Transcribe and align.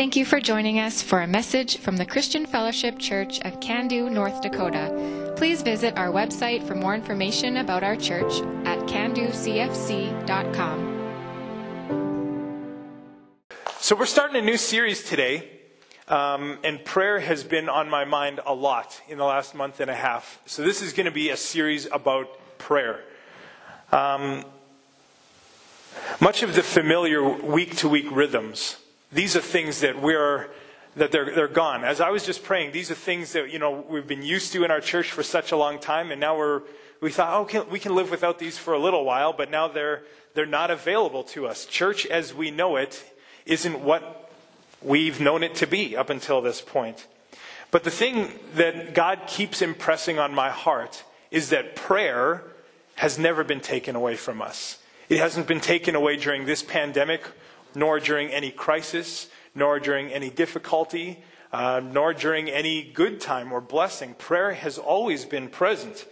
Thank 0.00 0.16
you 0.16 0.24
for 0.24 0.40
joining 0.40 0.78
us 0.78 1.02
for 1.02 1.20
a 1.20 1.26
message 1.26 1.76
from 1.76 1.98
the 1.98 2.06
Christian 2.06 2.46
Fellowship 2.46 2.98
Church 2.98 3.38
of 3.40 3.60
Candu, 3.60 4.10
North 4.10 4.40
Dakota. 4.40 5.34
Please 5.36 5.60
visit 5.60 5.98
our 5.98 6.08
website 6.08 6.66
for 6.66 6.74
more 6.74 6.94
information 6.94 7.58
about 7.58 7.82
our 7.82 7.96
church 7.96 8.40
at 8.64 8.78
canducfc.com. 8.88 9.36
So, 13.78 13.94
we're 13.94 14.06
starting 14.06 14.36
a 14.36 14.42
new 14.42 14.56
series 14.56 15.04
today, 15.04 15.50
um, 16.08 16.58
and 16.64 16.82
prayer 16.82 17.20
has 17.20 17.44
been 17.44 17.68
on 17.68 17.90
my 17.90 18.06
mind 18.06 18.40
a 18.46 18.54
lot 18.54 19.02
in 19.06 19.18
the 19.18 19.24
last 19.24 19.54
month 19.54 19.80
and 19.80 19.90
a 19.90 19.94
half. 19.94 20.40
So, 20.46 20.62
this 20.62 20.80
is 20.80 20.94
going 20.94 21.04
to 21.04 21.12
be 21.12 21.28
a 21.28 21.36
series 21.36 21.84
about 21.84 22.38
prayer. 22.56 23.04
Um, 23.92 24.46
much 26.22 26.42
of 26.42 26.54
the 26.54 26.62
familiar 26.62 27.22
week 27.22 27.76
to 27.76 27.88
week 27.90 28.10
rhythms 28.10 28.79
these 29.12 29.36
are 29.36 29.40
things 29.40 29.80
that 29.80 30.00
we're 30.00 30.50
that 30.96 31.12
they're, 31.12 31.34
they're 31.34 31.48
gone. 31.48 31.84
As 31.84 32.00
I 32.00 32.10
was 32.10 32.26
just 32.26 32.42
praying, 32.42 32.72
these 32.72 32.90
are 32.90 32.94
things 32.94 33.32
that, 33.32 33.50
you 33.52 33.58
know, 33.58 33.84
we've 33.88 34.06
been 34.06 34.22
used 34.22 34.52
to 34.54 34.64
in 34.64 34.70
our 34.70 34.80
church 34.80 35.10
for 35.10 35.22
such 35.22 35.52
a 35.52 35.56
long 35.56 35.78
time, 35.78 36.10
and 36.10 36.20
now 36.20 36.36
we're, 36.36 36.62
we 37.00 37.10
thought, 37.10 37.32
oh, 37.32 37.64
we 37.70 37.78
can 37.78 37.94
live 37.94 38.10
without 38.10 38.38
these 38.38 38.58
for 38.58 38.74
a 38.74 38.78
little 38.78 39.04
while, 39.04 39.32
but 39.32 39.50
now 39.50 39.68
they're, 39.68 40.02
they're 40.34 40.46
not 40.46 40.70
available 40.70 41.22
to 41.24 41.46
us. 41.46 41.64
Church 41.64 42.06
as 42.06 42.34
we 42.34 42.50
know 42.50 42.76
it 42.76 43.04
isn't 43.46 43.80
what 43.80 44.30
we've 44.82 45.20
known 45.20 45.42
it 45.42 45.54
to 45.56 45.66
be 45.66 45.96
up 45.96 46.10
until 46.10 46.40
this 46.40 46.60
point. 46.60 47.06
But 47.70 47.84
the 47.84 47.90
thing 47.90 48.32
that 48.54 48.94
God 48.94 49.20
keeps 49.26 49.62
impressing 49.62 50.18
on 50.18 50.34
my 50.34 50.50
heart 50.50 51.04
is 51.30 51.50
that 51.50 51.76
prayer 51.76 52.42
has 52.96 53.18
never 53.18 53.44
been 53.44 53.60
taken 53.60 53.94
away 53.94 54.16
from 54.16 54.42
us. 54.42 54.78
It 55.08 55.18
hasn't 55.18 55.46
been 55.46 55.60
taken 55.60 55.94
away 55.94 56.16
during 56.16 56.46
this 56.46 56.62
pandemic 56.62 57.22
nor 57.74 58.00
during 58.00 58.28
any 58.30 58.50
crisis, 58.50 59.28
nor 59.54 59.80
during 59.80 60.10
any 60.10 60.30
difficulty, 60.30 61.22
uh, 61.52 61.80
nor 61.80 62.14
during 62.14 62.48
any 62.48 62.82
good 62.82 63.20
time 63.20 63.52
or 63.52 63.60
blessing. 63.60 64.14
Prayer 64.14 64.52
has 64.52 64.78
always 64.78 65.24
been 65.24 65.48
present. 65.48 66.06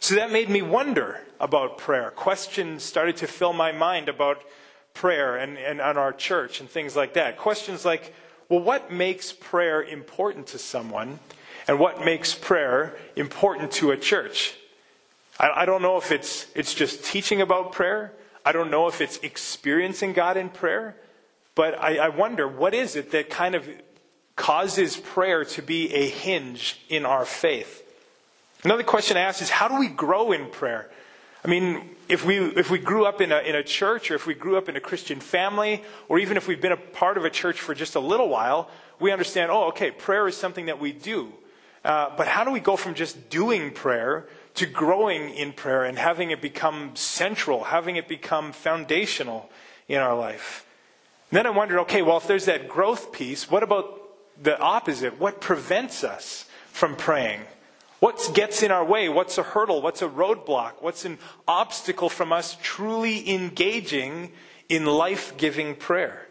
So 0.00 0.14
that 0.14 0.32
made 0.32 0.48
me 0.48 0.62
wonder 0.62 1.20
about 1.38 1.78
prayer. 1.78 2.10
Questions 2.10 2.82
started 2.82 3.16
to 3.18 3.26
fill 3.26 3.52
my 3.52 3.70
mind 3.72 4.08
about 4.08 4.42
prayer 4.94 5.36
and, 5.36 5.58
and 5.58 5.80
on 5.80 5.96
our 5.96 6.12
church 6.12 6.60
and 6.60 6.68
things 6.68 6.96
like 6.96 7.14
that. 7.14 7.36
Questions 7.36 7.84
like, 7.84 8.14
well, 8.48 8.60
what 8.60 8.90
makes 8.90 9.32
prayer 9.32 9.82
important 9.82 10.48
to 10.48 10.58
someone? 10.58 11.20
And 11.68 11.78
what 11.78 12.04
makes 12.04 12.34
prayer 12.34 12.96
important 13.14 13.70
to 13.72 13.92
a 13.92 13.96
church? 13.96 14.54
I, 15.38 15.62
I 15.62 15.64
don't 15.66 15.82
know 15.82 15.98
if 15.98 16.10
it's, 16.10 16.46
it's 16.54 16.74
just 16.74 17.04
teaching 17.04 17.40
about 17.40 17.72
prayer. 17.72 18.12
I 18.44 18.52
don't 18.52 18.70
know 18.70 18.88
if 18.88 19.00
it's 19.00 19.18
experiencing 19.18 20.14
God 20.14 20.36
in 20.36 20.48
prayer. 20.48 20.96
But 21.54 21.78
I, 21.80 21.96
I 21.96 22.08
wonder, 22.08 22.46
what 22.46 22.74
is 22.74 22.96
it 22.96 23.10
that 23.12 23.30
kind 23.30 23.54
of 23.54 23.68
causes 24.36 24.96
prayer 24.96 25.44
to 25.44 25.62
be 25.62 25.92
a 25.92 26.08
hinge 26.08 26.80
in 26.88 27.04
our 27.04 27.24
faith? 27.24 27.82
Another 28.64 28.82
question 28.82 29.16
I 29.16 29.20
ask 29.20 29.42
is, 29.42 29.50
how 29.50 29.68
do 29.68 29.78
we 29.78 29.88
grow 29.88 30.32
in 30.32 30.50
prayer? 30.50 30.90
I 31.44 31.48
mean, 31.48 31.90
if 32.08 32.24
we, 32.24 32.38
if 32.38 32.70
we 32.70 32.78
grew 32.78 33.06
up 33.06 33.20
in 33.20 33.32
a, 33.32 33.38
in 33.38 33.54
a 33.54 33.62
church, 33.62 34.10
or 34.10 34.14
if 34.14 34.26
we 34.26 34.34
grew 34.34 34.56
up 34.56 34.68
in 34.68 34.76
a 34.76 34.80
Christian 34.80 35.20
family, 35.20 35.82
or 36.08 36.18
even 36.18 36.36
if 36.36 36.46
we've 36.46 36.60
been 36.60 36.72
a 36.72 36.76
part 36.76 37.16
of 37.16 37.24
a 37.24 37.30
church 37.30 37.60
for 37.60 37.74
just 37.74 37.94
a 37.94 38.00
little 38.00 38.28
while, 38.28 38.68
we 38.98 39.10
understand, 39.10 39.50
oh, 39.50 39.68
okay, 39.68 39.90
prayer 39.90 40.28
is 40.28 40.36
something 40.36 40.66
that 40.66 40.78
we 40.78 40.92
do. 40.92 41.32
Uh, 41.82 42.10
but 42.16 42.28
how 42.28 42.44
do 42.44 42.50
we 42.50 42.60
go 42.60 42.76
from 42.76 42.94
just 42.94 43.30
doing 43.30 43.70
prayer 43.70 44.26
to 44.54 44.66
growing 44.66 45.30
in 45.30 45.52
prayer 45.52 45.84
and 45.84 45.98
having 45.98 46.30
it 46.30 46.42
become 46.42 46.94
central, 46.94 47.64
having 47.64 47.96
it 47.96 48.06
become 48.06 48.52
foundational 48.52 49.50
in 49.88 49.98
our 49.98 50.14
life? 50.14 50.66
And 51.30 51.36
then 51.38 51.46
I 51.46 51.50
wondered, 51.50 51.80
okay, 51.80 52.02
well, 52.02 52.16
if 52.16 52.26
there's 52.26 52.46
that 52.46 52.68
growth 52.68 53.12
piece, 53.12 53.50
what 53.50 53.62
about 53.62 54.00
the 54.42 54.58
opposite? 54.58 55.20
What 55.20 55.40
prevents 55.40 56.02
us 56.02 56.46
from 56.72 56.96
praying? 56.96 57.42
What 58.00 58.30
gets 58.34 58.62
in 58.62 58.70
our 58.70 58.84
way? 58.84 59.08
What's 59.08 59.38
a 59.38 59.42
hurdle? 59.42 59.82
What's 59.82 60.02
a 60.02 60.08
roadblock? 60.08 60.74
What's 60.80 61.04
an 61.04 61.18
obstacle 61.46 62.08
from 62.08 62.32
us 62.32 62.56
truly 62.62 63.30
engaging 63.30 64.32
in 64.68 64.86
life 64.86 65.36
giving 65.36 65.76
prayer? 65.76 66.26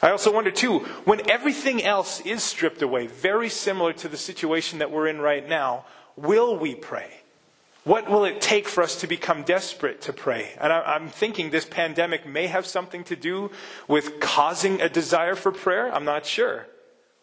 I 0.00 0.10
also 0.10 0.32
wonder, 0.32 0.50
too, 0.50 0.80
when 1.04 1.28
everything 1.30 1.82
else 1.82 2.20
is 2.20 2.42
stripped 2.42 2.82
away, 2.82 3.06
very 3.06 3.48
similar 3.48 3.92
to 3.94 4.08
the 4.08 4.16
situation 4.16 4.78
that 4.78 4.90
we're 4.90 5.08
in 5.08 5.20
right 5.20 5.46
now, 5.46 5.86
will 6.16 6.56
we 6.56 6.74
pray? 6.74 7.10
What 7.84 8.08
will 8.08 8.24
it 8.24 8.40
take 8.40 8.66
for 8.66 8.82
us 8.82 9.00
to 9.02 9.06
become 9.06 9.42
desperate 9.42 10.00
to 10.02 10.12
pray? 10.14 10.52
And 10.58 10.72
I, 10.72 10.96
am 10.96 11.08
thinking 11.08 11.50
this 11.50 11.66
pandemic 11.66 12.26
may 12.26 12.46
have 12.46 12.66
something 12.66 13.04
to 13.04 13.16
do 13.16 13.50
with 13.86 14.20
causing 14.20 14.80
a 14.80 14.88
desire 14.88 15.34
for 15.34 15.52
prayer. 15.52 15.94
I'm 15.94 16.06
not 16.06 16.24
sure. 16.24 16.66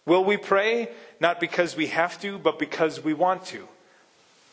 Will 0.06 0.24
we 0.24 0.38
pray? 0.38 0.90
Not 1.20 1.40
because 1.40 1.76
we 1.76 1.88
have 1.88 2.22
to, 2.22 2.38
but 2.38 2.60
because 2.60 3.04
we 3.04 3.16
want 3.16 3.46
to. 3.46 3.68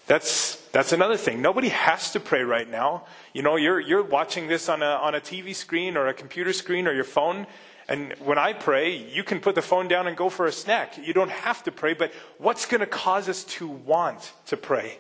That's, 0.07 0.57
that's 0.73 0.93
another 0.93 1.19
thing. 1.19 1.43
Nobody 1.43 1.69
has 1.69 2.13
to 2.13 2.21
pray 2.21 2.43
right 2.43 2.69
now. 2.69 3.05
You 3.35 3.43
know, 3.43 3.57
you're, 3.57 3.79
you're 3.79 4.03
watching 4.03 4.49
this 4.49 4.71
on 4.71 4.83
a, 4.83 4.87
on 4.87 5.15
a 5.15 5.21
TV 5.21 5.55
screen 5.55 5.99
or 5.99 6.09
a 6.09 6.15
computer 6.15 6.55
screen 6.55 6.87
or 6.87 6.95
your 6.95 7.05
phone. 7.05 7.47
And 7.87 8.15
when 8.25 8.39
I 8.39 8.55
pray, 8.55 8.97
you 8.97 9.23
can 9.23 9.41
put 9.41 9.55
the 9.55 9.63
phone 9.63 9.89
down 9.89 10.07
and 10.07 10.17
go 10.17 10.31
for 10.31 10.47
a 10.47 10.53
snack. 10.53 10.97
You 10.97 11.13
don't 11.13 11.31
have 11.31 11.63
to 11.65 11.73
pray, 11.73 11.93
but 11.93 12.13
what's 12.39 12.65
going 12.65 12.81
to 12.81 12.87
cause 12.87 13.29
us 13.29 13.45
to 13.45 13.69
want 13.69 14.33
to 14.47 14.57
pray? 14.57 14.99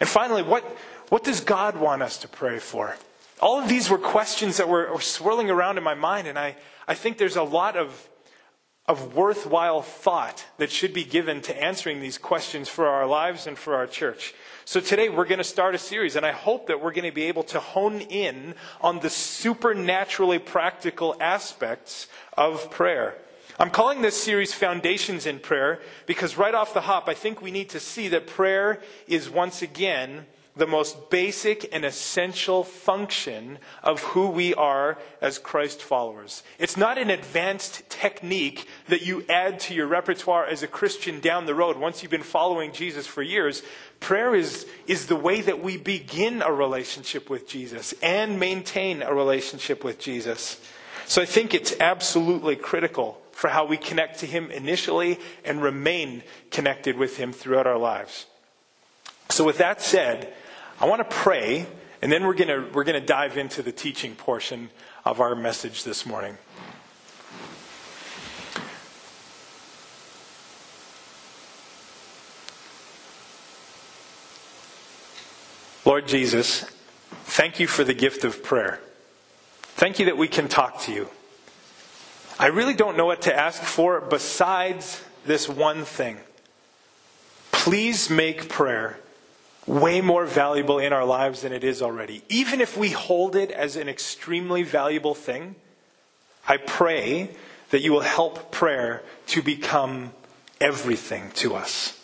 And 0.00 0.08
finally, 0.08 0.42
what, 0.42 0.64
what 1.08 1.24
does 1.24 1.40
God 1.40 1.76
want 1.76 2.02
us 2.02 2.18
to 2.18 2.28
pray 2.28 2.58
for? 2.58 2.96
All 3.40 3.60
of 3.60 3.68
these 3.68 3.88
were 3.88 3.98
questions 3.98 4.56
that 4.56 4.68
were, 4.68 4.92
were 4.92 5.00
swirling 5.00 5.50
around 5.50 5.78
in 5.78 5.84
my 5.84 5.94
mind, 5.94 6.26
and 6.26 6.38
I, 6.38 6.56
I 6.86 6.94
think 6.94 7.18
there's 7.18 7.36
a 7.36 7.42
lot 7.42 7.76
of, 7.76 8.08
of 8.86 9.14
worthwhile 9.14 9.82
thought 9.82 10.44
that 10.58 10.70
should 10.70 10.92
be 10.92 11.04
given 11.04 11.40
to 11.42 11.62
answering 11.62 12.00
these 12.00 12.18
questions 12.18 12.68
for 12.68 12.86
our 12.86 13.06
lives 13.06 13.46
and 13.46 13.56
for 13.56 13.74
our 13.74 13.86
church. 13.86 14.34
So 14.64 14.80
today 14.80 15.08
we're 15.08 15.24
going 15.24 15.38
to 15.38 15.44
start 15.44 15.74
a 15.74 15.78
series, 15.78 16.16
and 16.16 16.26
I 16.26 16.32
hope 16.32 16.66
that 16.66 16.82
we're 16.82 16.92
going 16.92 17.08
to 17.08 17.14
be 17.14 17.24
able 17.24 17.44
to 17.44 17.60
hone 17.60 18.00
in 18.00 18.54
on 18.80 18.98
the 19.00 19.10
supernaturally 19.10 20.38
practical 20.38 21.16
aspects 21.20 22.08
of 22.36 22.70
prayer. 22.70 23.14
I'm 23.60 23.70
calling 23.70 24.02
this 24.02 24.16
series 24.16 24.54
Foundations 24.54 25.26
in 25.26 25.40
Prayer 25.40 25.80
because 26.06 26.38
right 26.38 26.54
off 26.54 26.74
the 26.74 26.82
hop, 26.82 27.08
I 27.08 27.14
think 27.14 27.42
we 27.42 27.50
need 27.50 27.70
to 27.70 27.80
see 27.80 28.06
that 28.08 28.28
prayer 28.28 28.80
is 29.08 29.28
once 29.28 29.62
again 29.62 30.26
the 30.54 30.68
most 30.68 31.10
basic 31.10 31.68
and 31.74 31.84
essential 31.84 32.62
function 32.62 33.58
of 33.82 34.00
who 34.00 34.28
we 34.28 34.54
are 34.54 34.96
as 35.20 35.40
Christ 35.40 35.82
followers. 35.82 36.44
It's 36.60 36.76
not 36.76 36.98
an 36.98 37.10
advanced 37.10 37.82
technique 37.90 38.68
that 38.86 39.02
you 39.02 39.24
add 39.28 39.58
to 39.60 39.74
your 39.74 39.88
repertoire 39.88 40.46
as 40.46 40.62
a 40.62 40.68
Christian 40.68 41.18
down 41.18 41.46
the 41.46 41.54
road 41.54 41.76
once 41.76 42.00
you've 42.00 42.12
been 42.12 42.22
following 42.22 42.70
Jesus 42.70 43.08
for 43.08 43.22
years. 43.22 43.64
Prayer 43.98 44.36
is, 44.36 44.68
is 44.86 45.06
the 45.06 45.16
way 45.16 45.40
that 45.40 45.60
we 45.60 45.76
begin 45.76 46.42
a 46.42 46.52
relationship 46.52 47.28
with 47.28 47.48
Jesus 47.48 47.92
and 48.04 48.38
maintain 48.38 49.02
a 49.02 49.12
relationship 49.12 49.82
with 49.82 49.98
Jesus. 49.98 50.60
So 51.06 51.20
I 51.20 51.24
think 51.24 51.54
it's 51.54 51.74
absolutely 51.80 52.54
critical 52.54 53.20
for 53.38 53.46
how 53.46 53.64
we 53.64 53.76
connect 53.76 54.18
to 54.18 54.26
Him 54.26 54.50
initially 54.50 55.16
and 55.44 55.62
remain 55.62 56.24
connected 56.50 56.96
with 56.96 57.18
Him 57.18 57.32
throughout 57.32 57.68
our 57.68 57.78
lives. 57.78 58.26
So, 59.28 59.44
with 59.44 59.58
that 59.58 59.80
said, 59.80 60.34
I 60.80 60.86
want 60.86 61.08
to 61.08 61.16
pray, 61.16 61.68
and 62.02 62.10
then 62.10 62.26
we're 62.26 62.34
going 62.34 62.48
to, 62.48 62.68
we're 62.72 62.82
going 62.82 63.00
to 63.00 63.06
dive 63.06 63.36
into 63.36 63.62
the 63.62 63.70
teaching 63.70 64.16
portion 64.16 64.70
of 65.04 65.20
our 65.20 65.36
message 65.36 65.84
this 65.84 66.04
morning. 66.04 66.36
Lord 75.84 76.08
Jesus, 76.08 76.64
thank 77.26 77.60
you 77.60 77.68
for 77.68 77.84
the 77.84 77.94
gift 77.94 78.24
of 78.24 78.42
prayer. 78.42 78.80
Thank 79.62 80.00
you 80.00 80.06
that 80.06 80.16
we 80.16 80.26
can 80.26 80.48
talk 80.48 80.80
to 80.82 80.92
you. 80.92 81.08
I 82.38 82.46
really 82.46 82.74
don't 82.74 82.96
know 82.96 83.06
what 83.06 83.22
to 83.22 83.34
ask 83.34 83.62
for 83.62 84.00
besides 84.00 85.02
this 85.26 85.48
one 85.48 85.84
thing. 85.84 86.18
Please 87.50 88.08
make 88.08 88.48
prayer 88.48 89.00
way 89.66 90.00
more 90.00 90.24
valuable 90.24 90.78
in 90.78 90.92
our 90.92 91.04
lives 91.04 91.42
than 91.42 91.52
it 91.52 91.64
is 91.64 91.82
already. 91.82 92.22
Even 92.28 92.60
if 92.60 92.76
we 92.76 92.90
hold 92.90 93.36
it 93.36 93.50
as 93.50 93.76
an 93.76 93.88
extremely 93.88 94.62
valuable 94.62 95.14
thing, 95.14 95.56
I 96.46 96.56
pray 96.56 97.30
that 97.70 97.80
you 97.80 97.92
will 97.92 98.00
help 98.00 98.50
prayer 98.50 99.02
to 99.26 99.42
become 99.42 100.12
everything 100.60 101.30
to 101.34 101.54
us. 101.54 102.00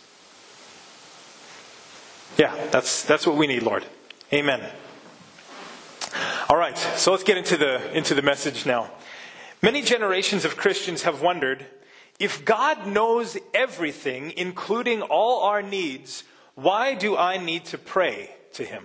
Yeah, 2.36 2.54
that's, 2.70 3.04
that's 3.04 3.26
what 3.26 3.36
we 3.36 3.46
need, 3.46 3.62
Lord. 3.62 3.84
Amen. 4.32 4.60
All 6.48 6.56
right, 6.56 6.76
so 6.76 7.12
let's 7.12 7.22
get 7.22 7.38
into 7.38 7.56
the, 7.56 7.96
into 7.96 8.14
the 8.14 8.22
message 8.22 8.66
now. 8.66 8.90
Many 9.64 9.80
generations 9.80 10.44
of 10.44 10.58
Christians 10.58 11.04
have 11.04 11.22
wondered 11.22 11.64
if 12.20 12.44
God 12.44 12.86
knows 12.86 13.38
everything, 13.54 14.34
including 14.36 15.00
all 15.00 15.44
our 15.44 15.62
needs, 15.62 16.24
why 16.54 16.94
do 16.94 17.16
I 17.16 17.38
need 17.38 17.64
to 17.66 17.78
pray 17.78 18.28
to 18.52 18.62
Him? 18.62 18.84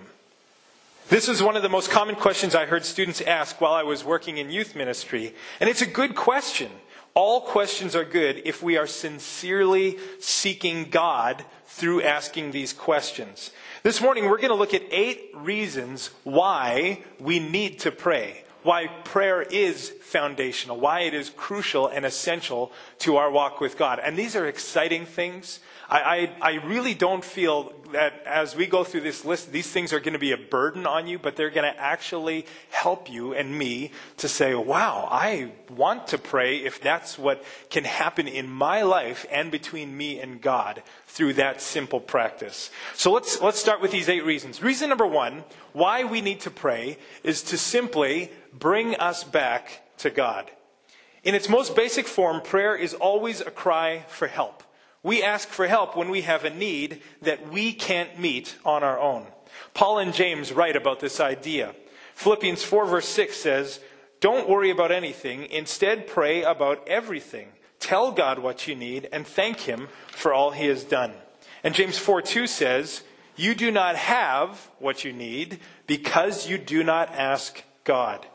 This 1.10 1.28
was 1.28 1.42
one 1.42 1.54
of 1.54 1.62
the 1.62 1.68
most 1.68 1.90
common 1.90 2.14
questions 2.14 2.54
I 2.54 2.64
heard 2.64 2.86
students 2.86 3.20
ask 3.20 3.60
while 3.60 3.74
I 3.74 3.82
was 3.82 4.06
working 4.06 4.38
in 4.38 4.50
youth 4.50 4.74
ministry. 4.74 5.34
And 5.60 5.68
it's 5.68 5.82
a 5.82 5.86
good 5.86 6.14
question. 6.14 6.70
All 7.12 7.42
questions 7.42 7.94
are 7.94 8.02
good 8.02 8.40
if 8.46 8.62
we 8.62 8.78
are 8.78 8.86
sincerely 8.86 9.98
seeking 10.18 10.88
God 10.88 11.44
through 11.66 12.04
asking 12.04 12.52
these 12.52 12.72
questions. 12.72 13.50
This 13.82 14.00
morning, 14.00 14.30
we're 14.30 14.38
going 14.38 14.48
to 14.48 14.54
look 14.54 14.72
at 14.72 14.90
eight 14.90 15.30
reasons 15.34 16.08
why 16.24 17.02
we 17.18 17.38
need 17.38 17.80
to 17.80 17.92
pray, 17.92 18.44
why 18.62 18.86
prayer 19.04 19.42
is 19.42 19.90
foundational, 19.90 20.78
why 20.78 21.00
it 21.00 21.14
is 21.14 21.30
crucial 21.30 21.86
and 21.88 22.04
essential 22.04 22.72
to 22.98 23.16
our 23.16 23.30
walk 23.30 23.60
with 23.60 23.78
God. 23.78 24.00
And 24.02 24.16
these 24.16 24.36
are 24.36 24.46
exciting 24.46 25.06
things. 25.06 25.60
I, 25.90 26.30
I, 26.40 26.52
I, 26.52 26.52
really 26.64 26.94
don't 26.94 27.24
feel 27.24 27.72
that 27.90 28.22
as 28.24 28.54
we 28.54 28.66
go 28.66 28.84
through 28.84 29.00
this 29.00 29.24
list, 29.24 29.50
these 29.50 29.68
things 29.68 29.92
are 29.92 29.98
going 29.98 30.12
to 30.12 30.20
be 30.20 30.30
a 30.30 30.36
burden 30.36 30.86
on 30.86 31.08
you, 31.08 31.18
but 31.18 31.34
they're 31.34 31.50
going 31.50 31.70
to 31.70 31.80
actually 31.80 32.46
help 32.70 33.10
you 33.10 33.34
and 33.34 33.58
me 33.58 33.90
to 34.18 34.28
say, 34.28 34.54
wow, 34.54 35.08
I 35.10 35.50
want 35.68 36.06
to 36.08 36.18
pray 36.18 36.58
if 36.58 36.80
that's 36.80 37.18
what 37.18 37.42
can 37.70 37.82
happen 37.82 38.28
in 38.28 38.48
my 38.48 38.82
life 38.82 39.26
and 39.32 39.50
between 39.50 39.96
me 39.96 40.20
and 40.20 40.40
God 40.40 40.84
through 41.08 41.32
that 41.34 41.60
simple 41.60 41.98
practice. 41.98 42.70
So 42.94 43.10
let's, 43.10 43.40
let's 43.40 43.58
start 43.58 43.80
with 43.80 43.90
these 43.90 44.08
eight 44.08 44.24
reasons. 44.24 44.62
Reason 44.62 44.88
number 44.88 45.06
one, 45.06 45.42
why 45.72 46.04
we 46.04 46.20
need 46.20 46.40
to 46.40 46.50
pray 46.50 46.98
is 47.24 47.42
to 47.44 47.58
simply 47.58 48.30
bring 48.56 48.94
us 48.94 49.24
back 49.24 49.82
to 49.98 50.10
God. 50.10 50.50
In 51.24 51.34
its 51.34 51.48
most 51.48 51.74
basic 51.74 52.06
form, 52.06 52.40
prayer 52.42 52.76
is 52.76 52.94
always 52.94 53.40
a 53.40 53.50
cry 53.50 54.04
for 54.08 54.28
help. 54.28 54.62
We 55.02 55.22
ask 55.22 55.48
for 55.48 55.66
help 55.66 55.96
when 55.96 56.10
we 56.10 56.22
have 56.22 56.44
a 56.44 56.50
need 56.50 57.02
that 57.22 57.50
we 57.50 57.72
can't 57.72 58.18
meet 58.18 58.56
on 58.64 58.82
our 58.82 58.98
own. 58.98 59.26
Paul 59.72 59.98
and 59.98 60.12
James 60.12 60.52
write 60.52 60.76
about 60.76 61.00
this 61.00 61.20
idea. 61.20 61.74
Philippians 62.14 62.62
4, 62.62 62.86
verse 62.86 63.08
6 63.08 63.36
says, 63.36 63.80
Don't 64.20 64.48
worry 64.48 64.70
about 64.70 64.92
anything. 64.92 65.46
Instead, 65.46 66.06
pray 66.06 66.42
about 66.42 66.86
everything. 66.86 67.48
Tell 67.78 68.12
God 68.12 68.38
what 68.38 68.68
you 68.68 68.74
need 68.74 69.08
and 69.10 69.26
thank 69.26 69.60
Him 69.60 69.88
for 70.08 70.34
all 70.34 70.50
He 70.50 70.66
has 70.66 70.84
done. 70.84 71.12
And 71.64 71.74
James 71.74 71.96
4, 71.96 72.20
2 72.20 72.46
says, 72.46 73.02
You 73.36 73.54
do 73.54 73.70
not 73.70 73.96
have 73.96 74.70
what 74.78 75.02
you 75.02 75.14
need 75.14 75.60
because 75.86 76.46
you 76.46 76.58
do 76.58 76.84
not 76.84 77.08
ask 77.10 77.62
God. 77.84 78.26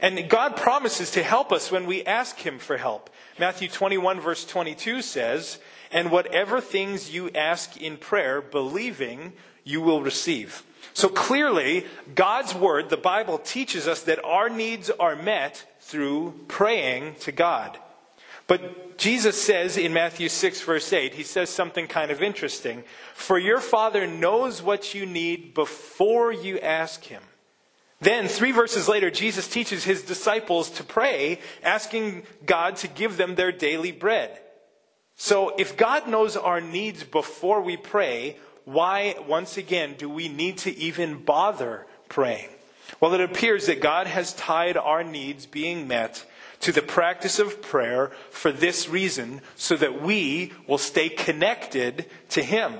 And 0.00 0.28
God 0.28 0.56
promises 0.56 1.12
to 1.12 1.22
help 1.22 1.52
us 1.52 1.70
when 1.70 1.86
we 1.86 2.04
ask 2.04 2.38
Him 2.38 2.58
for 2.58 2.76
help. 2.76 3.08
Matthew 3.38 3.68
21, 3.68 4.20
verse 4.20 4.44
22 4.44 5.02
says, 5.02 5.58
and 5.90 6.10
whatever 6.10 6.60
things 6.60 7.12
you 7.12 7.30
ask 7.34 7.76
in 7.76 7.96
prayer, 7.96 8.40
believing, 8.40 9.32
you 9.64 9.80
will 9.80 10.02
receive. 10.02 10.62
So 10.94 11.08
clearly, 11.08 11.86
God's 12.14 12.54
Word, 12.54 12.90
the 12.90 12.96
Bible, 12.96 13.38
teaches 13.38 13.86
us 13.86 14.02
that 14.02 14.24
our 14.24 14.48
needs 14.48 14.90
are 14.90 15.16
met 15.16 15.64
through 15.80 16.34
praying 16.48 17.14
to 17.20 17.32
God. 17.32 17.78
But 18.46 18.96
Jesus 18.98 19.40
says 19.40 19.76
in 19.76 19.92
Matthew 19.92 20.28
6, 20.28 20.62
verse 20.62 20.92
8, 20.92 21.14
he 21.14 21.22
says 21.22 21.50
something 21.50 21.86
kind 21.86 22.10
of 22.10 22.22
interesting. 22.22 22.82
For 23.14 23.38
your 23.38 23.60
Father 23.60 24.06
knows 24.06 24.62
what 24.62 24.94
you 24.94 25.06
need 25.06 25.54
before 25.54 26.32
you 26.32 26.58
ask 26.58 27.04
Him. 27.04 27.22
Then, 28.00 28.28
three 28.28 28.52
verses 28.52 28.88
later, 28.88 29.10
Jesus 29.10 29.48
teaches 29.48 29.82
his 29.82 30.02
disciples 30.02 30.70
to 30.70 30.84
pray, 30.84 31.40
asking 31.64 32.22
God 32.46 32.76
to 32.76 32.88
give 32.88 33.16
them 33.16 33.34
their 33.34 33.50
daily 33.50 33.90
bread. 33.90 34.38
So 35.20 35.52
if 35.58 35.76
God 35.76 36.08
knows 36.08 36.36
our 36.36 36.60
needs 36.60 37.02
before 37.02 37.60
we 37.60 37.76
pray, 37.76 38.36
why, 38.64 39.16
once 39.26 39.56
again, 39.56 39.96
do 39.98 40.08
we 40.08 40.28
need 40.28 40.58
to 40.58 40.74
even 40.78 41.24
bother 41.24 41.86
praying? 42.08 42.48
Well, 43.00 43.12
it 43.14 43.20
appears 43.20 43.66
that 43.66 43.80
God 43.80 44.06
has 44.06 44.32
tied 44.32 44.76
our 44.76 45.02
needs 45.02 45.44
being 45.44 45.88
met 45.88 46.24
to 46.60 46.70
the 46.70 46.82
practice 46.82 47.40
of 47.40 47.60
prayer 47.60 48.12
for 48.30 48.52
this 48.52 48.88
reason, 48.88 49.40
so 49.56 49.76
that 49.76 50.00
we 50.00 50.52
will 50.68 50.78
stay 50.78 51.08
connected 51.08 52.06
to 52.30 52.42
Him. 52.42 52.74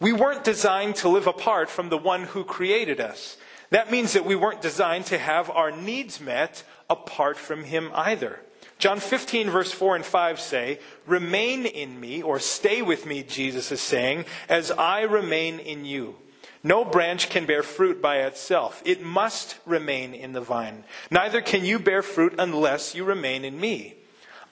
We 0.00 0.12
weren't 0.12 0.44
designed 0.44 0.96
to 0.96 1.08
live 1.08 1.28
apart 1.28 1.70
from 1.70 1.90
the 1.90 1.98
one 1.98 2.24
who 2.24 2.42
created 2.42 3.00
us. 3.00 3.36
That 3.70 3.90
means 3.90 4.14
that 4.14 4.26
we 4.26 4.36
weren't 4.36 4.62
designed 4.62 5.06
to 5.06 5.18
have 5.18 5.48
our 5.48 5.70
needs 5.70 6.20
met 6.20 6.64
apart 6.90 7.36
from 7.36 7.64
Him 7.64 7.90
either. 7.94 8.40
John 8.84 9.00
15, 9.00 9.48
verse 9.48 9.72
4 9.72 9.96
and 9.96 10.04
5 10.04 10.38
say, 10.38 10.78
Remain 11.06 11.64
in 11.64 11.98
me, 11.98 12.20
or 12.20 12.38
stay 12.38 12.82
with 12.82 13.06
me, 13.06 13.22
Jesus 13.22 13.72
is 13.72 13.80
saying, 13.80 14.26
as 14.46 14.70
I 14.70 15.04
remain 15.04 15.58
in 15.58 15.86
you. 15.86 16.16
No 16.62 16.84
branch 16.84 17.30
can 17.30 17.46
bear 17.46 17.62
fruit 17.62 18.02
by 18.02 18.18
itself. 18.18 18.82
It 18.84 19.02
must 19.02 19.56
remain 19.64 20.12
in 20.12 20.34
the 20.34 20.42
vine. 20.42 20.84
Neither 21.10 21.40
can 21.40 21.64
you 21.64 21.78
bear 21.78 22.02
fruit 22.02 22.34
unless 22.38 22.94
you 22.94 23.04
remain 23.04 23.46
in 23.46 23.58
me. 23.58 23.94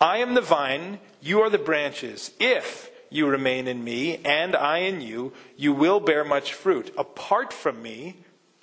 I 0.01 0.17
am 0.17 0.33
the 0.33 0.41
vine, 0.41 0.99
you 1.21 1.43
are 1.43 1.51
the 1.51 1.59
branches. 1.59 2.31
If 2.41 2.91
you 3.11 3.27
remain 3.27 3.69
in 3.69 3.85
me, 3.85 4.17
and 4.25 4.57
I 4.57 4.79
in 4.79 5.03
you, 5.03 5.35
you 5.59 5.75
will 5.75 6.01
bear 6.01 6.25
much 6.25 6.55
fruit. 6.55 6.91
Apart 6.97 7.53
from 7.53 7.83
me, 7.83 8.17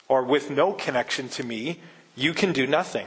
or 0.08 0.24
with 0.24 0.50
no 0.50 0.74
connection 0.74 1.30
to 1.30 1.44
me, 1.44 1.80
you 2.16 2.34
can 2.34 2.54
do 2.54 2.66
nothing. 2.66 3.06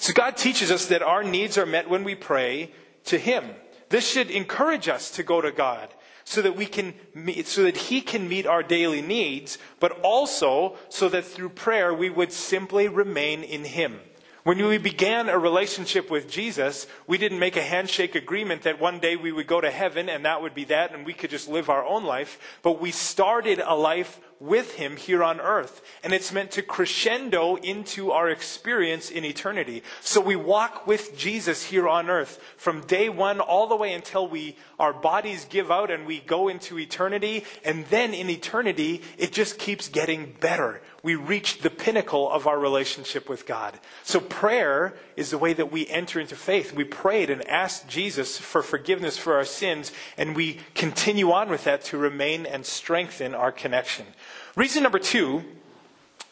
So 0.00 0.12
God 0.12 0.36
teaches 0.36 0.70
us 0.70 0.86
that 0.86 1.02
our 1.02 1.24
needs 1.24 1.58
are 1.58 1.66
met 1.66 1.90
when 1.90 2.04
we 2.04 2.14
pray 2.14 2.70
to 3.06 3.18
Him. 3.18 3.44
This 3.88 4.08
should 4.08 4.30
encourage 4.30 4.88
us 4.88 5.10
to 5.12 5.22
go 5.22 5.40
to 5.40 5.50
God 5.50 5.88
so 6.24 6.42
that 6.42 6.56
we 6.56 6.66
can 6.66 6.94
meet, 7.14 7.46
so 7.46 7.64
that 7.64 7.76
He 7.76 8.00
can 8.00 8.28
meet 8.28 8.46
our 8.46 8.62
daily 8.62 9.02
needs, 9.02 9.58
but 9.80 9.98
also 10.00 10.76
so 10.88 11.08
that 11.08 11.24
through 11.24 11.48
prayer 11.50 11.92
we 11.92 12.10
would 12.10 12.32
simply 12.32 12.86
remain 12.86 13.42
in 13.42 13.64
Him. 13.64 13.98
When 14.44 14.64
we 14.64 14.78
began 14.78 15.28
a 15.28 15.38
relationship 15.38 16.10
with 16.10 16.30
Jesus, 16.30 16.86
we 17.06 17.18
didn't 17.18 17.38
make 17.38 17.56
a 17.56 17.62
handshake 17.62 18.14
agreement 18.14 18.62
that 18.62 18.80
one 18.80 18.98
day 18.98 19.16
we 19.16 19.32
would 19.32 19.46
go 19.46 19.60
to 19.60 19.70
heaven 19.70 20.08
and 20.08 20.24
that 20.24 20.40
would 20.40 20.54
be 20.54 20.64
that 20.64 20.94
and 20.94 21.04
we 21.04 21.12
could 21.12 21.28
just 21.28 21.48
live 21.48 21.68
our 21.68 21.84
own 21.84 22.04
life. 22.04 22.38
But 22.62 22.80
we 22.80 22.90
started 22.90 23.60
a 23.62 23.74
life 23.74 24.20
with 24.40 24.74
Him 24.74 24.96
here 24.96 25.24
on 25.24 25.40
earth. 25.40 25.82
And 26.02 26.12
it's 26.12 26.32
meant 26.32 26.50
to 26.52 26.62
crescendo 26.62 27.56
into 27.56 28.12
our 28.12 28.28
experience 28.28 29.10
in 29.10 29.24
eternity. 29.24 29.82
So 30.00 30.20
we 30.20 30.36
walk 30.36 30.86
with 30.86 31.16
Jesus 31.16 31.64
here 31.64 31.88
on 31.88 32.08
earth 32.08 32.40
from 32.56 32.82
day 32.82 33.08
one 33.08 33.40
all 33.40 33.66
the 33.66 33.76
way 33.76 33.92
until 33.92 34.28
we, 34.28 34.56
our 34.78 34.92
bodies 34.92 35.44
give 35.44 35.70
out 35.70 35.90
and 35.90 36.06
we 36.06 36.20
go 36.20 36.48
into 36.48 36.78
eternity. 36.78 37.44
And 37.64 37.86
then 37.86 38.14
in 38.14 38.30
eternity, 38.30 39.02
it 39.16 39.32
just 39.32 39.58
keeps 39.58 39.88
getting 39.88 40.34
better. 40.40 40.80
We 41.02 41.14
reach 41.14 41.58
the 41.58 41.70
pinnacle 41.70 42.30
of 42.30 42.46
our 42.46 42.58
relationship 42.58 43.28
with 43.28 43.46
God. 43.46 43.78
So 44.02 44.20
prayer 44.20 44.94
is 45.18 45.30
the 45.30 45.38
way 45.38 45.52
that 45.52 45.72
we 45.72 45.86
enter 45.88 46.20
into 46.20 46.36
faith. 46.36 46.72
We 46.72 46.84
prayed 46.84 47.28
and 47.28 47.46
asked 47.48 47.88
Jesus 47.88 48.38
for 48.38 48.62
forgiveness 48.62 49.18
for 49.18 49.34
our 49.34 49.44
sins, 49.44 49.92
and 50.16 50.36
we 50.36 50.60
continue 50.74 51.32
on 51.32 51.50
with 51.50 51.64
that 51.64 51.82
to 51.86 51.98
remain 51.98 52.46
and 52.46 52.64
strengthen 52.64 53.34
our 53.34 53.52
connection. 53.52 54.06
Reason 54.56 54.82
number 54.82 54.98
two 54.98 55.44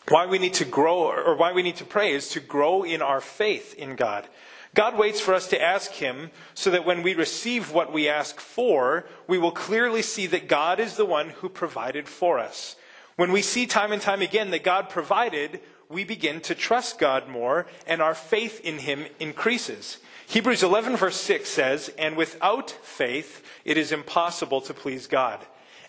why 0.09 0.25
we 0.25 0.39
need 0.39 0.55
to 0.55 0.65
grow 0.65 1.11
or 1.11 1.35
why 1.35 1.53
we 1.53 1.65
need 1.65 1.77
to 1.77 1.85
pray 1.85 2.13
is 2.13 2.29
to 2.29 2.41
grow 2.41 2.85
in 2.85 3.03
our 3.03 3.21
faith 3.21 3.75
in 3.75 3.97
God. 3.97 4.29
God 4.73 4.97
waits 4.97 5.21
for 5.21 5.35
us 5.35 5.49
to 5.49 5.61
ask 5.61 5.91
Him 5.93 6.31
so 6.55 6.71
that 6.71 6.85
when 6.85 7.03
we 7.03 7.15
receive 7.15 7.73
what 7.73 7.93
we 7.93 8.09
ask 8.09 8.39
for, 8.39 9.07
we 9.27 9.39
will 9.39 9.51
clearly 9.51 10.03
see 10.03 10.27
that 10.29 10.49
God 10.49 10.79
is 10.79 10.95
the 10.95 11.05
one 11.05 11.31
who 11.31 11.49
provided 11.49 12.07
for 12.07 12.39
us. 12.39 12.77
When 13.17 13.33
we 13.33 13.43
see 13.43 13.67
time 13.67 13.91
and 13.91 14.03
time 14.03 14.23
again 14.23 14.51
that 14.51 14.63
God 14.63 14.91
provided, 14.91 15.61
we 15.89 16.05
begin 16.05 16.41
to 16.43 16.55
trust 16.55 16.99
God 16.99 17.29
more 17.29 17.67
and 17.87 18.03
our 18.03 18.15
faith 18.15 18.61
in 18.61 18.79
Him 18.79 19.07
increases. 19.21 19.99
Hebrews 20.27 20.63
11 20.63 20.97
verse 20.97 21.21
6 21.21 21.49
says, 21.49 21.91
And 21.99 22.17
without 22.17 22.71
faith, 22.71 23.45
it 23.65 23.77
is 23.77 23.93
impossible 23.93 24.61
to 24.63 24.75
please 24.75 25.07
God. 25.07 25.45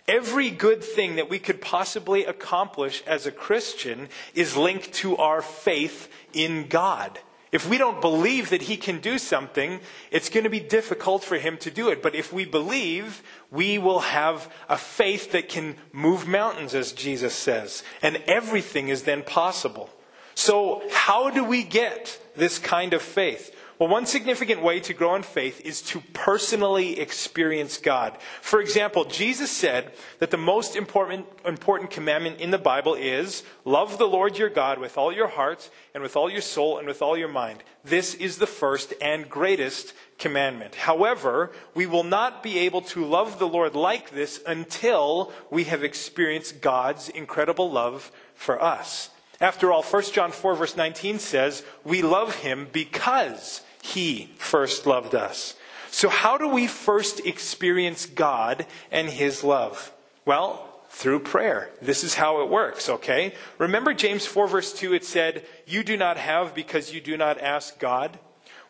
Every 0.08 0.52
good 0.52 0.84
thing 0.84 1.16
that 1.16 1.30
we 1.30 1.40
could 1.40 1.60
possibly 1.60 2.24
accomplish 2.24 3.04
as 3.06 3.26
a 3.26 3.32
Christian 3.32 4.08
is 4.34 4.56
linked 4.56 4.94
to 4.94 5.18
our 5.18 5.42
faith 5.42 6.10
in 6.34 6.68
God. 6.68 7.20
If 7.52 7.68
we 7.68 7.78
don't 7.78 8.02
believe 8.02 8.50
that 8.50 8.64
He 8.64 8.78
can 8.78 9.00
do 9.00 9.18
something, 9.18 9.80
it's 10.12 10.30
going 10.30 10.44
to 10.44 10.50
be 10.50 10.60
difficult 10.60 11.24
for 11.24 11.38
Him 11.38 11.58
to 11.60 11.72
do 11.72 11.90
it. 11.90 12.02
But 12.02 12.16
if 12.16 12.34
we 12.34 12.46
believe, 12.46 13.24
we 13.52 13.78
will 13.78 14.00
have 14.00 14.52
a 14.68 14.78
faith 14.78 15.32
that 15.32 15.48
can 15.48 15.76
move 15.94 16.28
mountains, 16.28 16.76
as 16.76 16.92
Jesus 16.92 17.34
says. 17.34 17.84
And 18.02 18.18
everything 18.28 18.90
is 18.90 19.04
then 19.04 19.24
possible. 19.24 19.90
So, 20.36 20.84
how 20.92 21.30
do 21.30 21.44
we 21.44 21.64
get 21.64 22.20
this 22.36 22.60
kind 22.60 22.94
of 22.94 23.02
faith? 23.02 23.56
Well, 23.80 23.90
one 23.90 24.08
significant 24.08 24.64
way 24.64 24.80
to 24.80 24.94
grow 24.96 25.14
in 25.14 25.22
faith 25.22 25.62
is 25.64 25.84
to 25.84 26.02
personally 26.12 27.00
experience 27.00 27.78
God. 27.78 28.18
For 28.42 28.60
example, 28.60 29.06
Jesus 29.06 29.52
said 29.52 29.94
that 30.18 30.32
the 30.32 30.38
most 30.38 30.76
important, 30.76 31.28
important 31.46 31.92
commandment 31.92 32.40
in 32.40 32.50
the 32.50 32.58
Bible 32.58 32.96
is 32.96 33.44
love 33.66 34.00
the 34.00 34.08
Lord 34.08 34.36
your 34.36 34.50
God 34.50 34.80
with 34.80 34.98
all 34.98 35.14
your 35.14 35.28
heart 35.28 35.70
and 35.94 36.02
with 36.02 36.16
all 36.16 36.28
your 36.28 36.42
soul 36.42 36.80
and 36.80 36.88
with 36.88 37.04
all 37.04 37.16
your 37.16 37.28
mind. 37.28 37.64
This 37.84 38.16
is 38.16 38.38
the 38.38 38.48
first 38.48 38.96
and 39.00 39.30
greatest 39.30 39.94
commandment. 40.18 40.74
However, 40.74 41.52
we 41.76 41.86
will 41.86 42.04
not 42.04 42.42
be 42.42 42.58
able 42.58 42.82
to 42.82 43.06
love 43.06 43.38
the 43.38 43.48
Lord 43.48 43.76
like 43.76 44.10
this 44.10 44.42
until 44.48 45.32
we 45.52 45.66
have 45.66 45.84
experienced 45.84 46.62
God's 46.62 47.10
incredible 47.10 47.70
love 47.70 48.12
for 48.34 48.60
us. 48.60 49.12
After 49.40 49.72
all, 49.72 49.84
1 49.84 50.04
John 50.14 50.32
4, 50.32 50.56
verse 50.56 50.76
19 50.76 51.20
says, 51.20 51.64
We 51.84 52.02
love 52.02 52.38
him 52.38 52.70
because 52.72 53.62
he 53.88 54.30
first 54.38 54.86
loved 54.86 55.16
us. 55.16 55.56
So, 55.90 56.10
how 56.10 56.38
do 56.38 56.48
we 56.48 56.68
first 56.68 57.26
experience 57.26 58.06
God 58.06 58.66
and 58.92 59.10
his 59.10 59.44
love? 59.44 59.92
Well, 60.26 60.68
through 60.90 61.20
prayer. 61.20 61.70
This 61.82 62.04
is 62.04 62.16
how 62.16 62.42
it 62.42 62.50
works, 62.50 62.90
okay? 62.90 63.34
Remember 63.58 63.94
James 63.94 64.26
4, 64.26 64.48
verse 64.48 64.74
2, 64.74 64.94
it 64.94 65.06
said, 65.06 65.46
You 65.66 65.84
do 65.84 65.96
not 65.96 66.18
have 66.18 66.56
because 66.56 66.94
you 66.94 67.02
do 67.02 67.18
not 67.18 67.40
ask 67.40 67.80
God. 67.80 68.20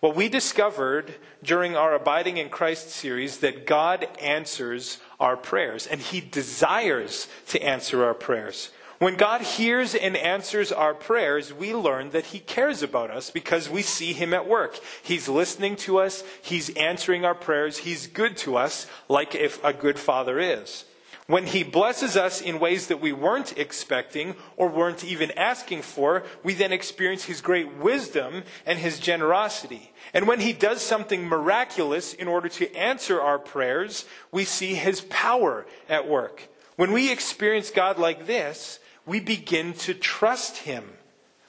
Well, 0.02 0.12
we 0.12 0.30
discovered 0.30 1.16
during 1.42 1.76
our 1.76 1.96
Abiding 1.96 2.38
in 2.38 2.50
Christ 2.50 2.90
series 2.90 3.38
that 3.40 3.66
God 3.66 4.08
answers 4.22 5.00
our 5.20 5.36
prayers, 5.38 5.88
and 5.88 6.02
He 6.02 6.22
desires 6.22 7.28
to 7.48 7.62
answer 7.64 8.04
our 8.04 8.14
prayers. 8.14 8.72
When 9.00 9.16
God 9.16 9.42
hears 9.42 9.94
and 9.94 10.18
answers 10.18 10.72
our 10.72 10.96
prayers, 10.96 11.54
we 11.54 11.74
learn 11.74 12.10
that 12.12 12.27
He 12.27 12.39
cares 12.39 12.82
about 12.82 13.12
us 13.12 13.30
because 13.30 13.70
we 13.70 13.84
see 13.84 14.13
Him 14.13 14.34
at 14.34 14.48
work. 14.48 14.80
He's 15.04 15.30
listening 15.30 15.75
to 15.77 16.00
us, 16.00 16.24
He's 16.42 16.70
answering 16.75 17.24
our 17.24 17.36
prayers, 17.36 17.80
He's 17.80 18.08
good 18.08 18.38
to 18.38 18.58
us, 18.58 18.88
like 19.08 19.36
if 19.36 19.63
a 19.63 19.72
good 19.72 20.00
father 20.00 20.39
is. 20.39 20.86
When 21.27 21.46
he 21.46 21.63
blesses 21.63 22.16
us 22.16 22.42
in 22.42 22.58
ways 22.58 22.88
that 22.88 23.01
we 23.01 23.12
weren't 23.12 23.58
expecting 23.58 24.36
or 24.56 24.70
weren't 24.70 25.04
even 25.04 25.32
asking 25.32 25.82
for, 25.82 26.24
we 26.42 26.54
then 26.54 26.72
experience 26.72 27.25
his 27.25 27.42
great 27.42 27.75
wisdom 27.75 28.44
and 28.66 28.80
his 28.80 28.98
generosity. 28.98 29.92
And 30.13 30.25
when 30.25 30.39
he 30.39 30.54
does 30.54 30.82
something 30.82 31.27
miraculous 31.27 32.13
in 32.13 32.30
order 32.30 32.48
to 32.48 32.74
answer 32.74 33.22
our 33.22 33.39
prayers, 33.39 34.06
we 34.32 34.46
see 34.46 34.74
his 34.74 35.01
power 35.01 35.68
at 35.89 36.08
work. 36.08 36.48
When 36.77 36.94
we 36.94 37.12
experience 37.12 37.72
God 37.72 38.00
like 38.00 38.25
this, 38.25 38.80
we 39.08 39.20
begin 39.20 39.74
to 39.74 39.96
trust 39.96 40.58
him. 40.58 40.84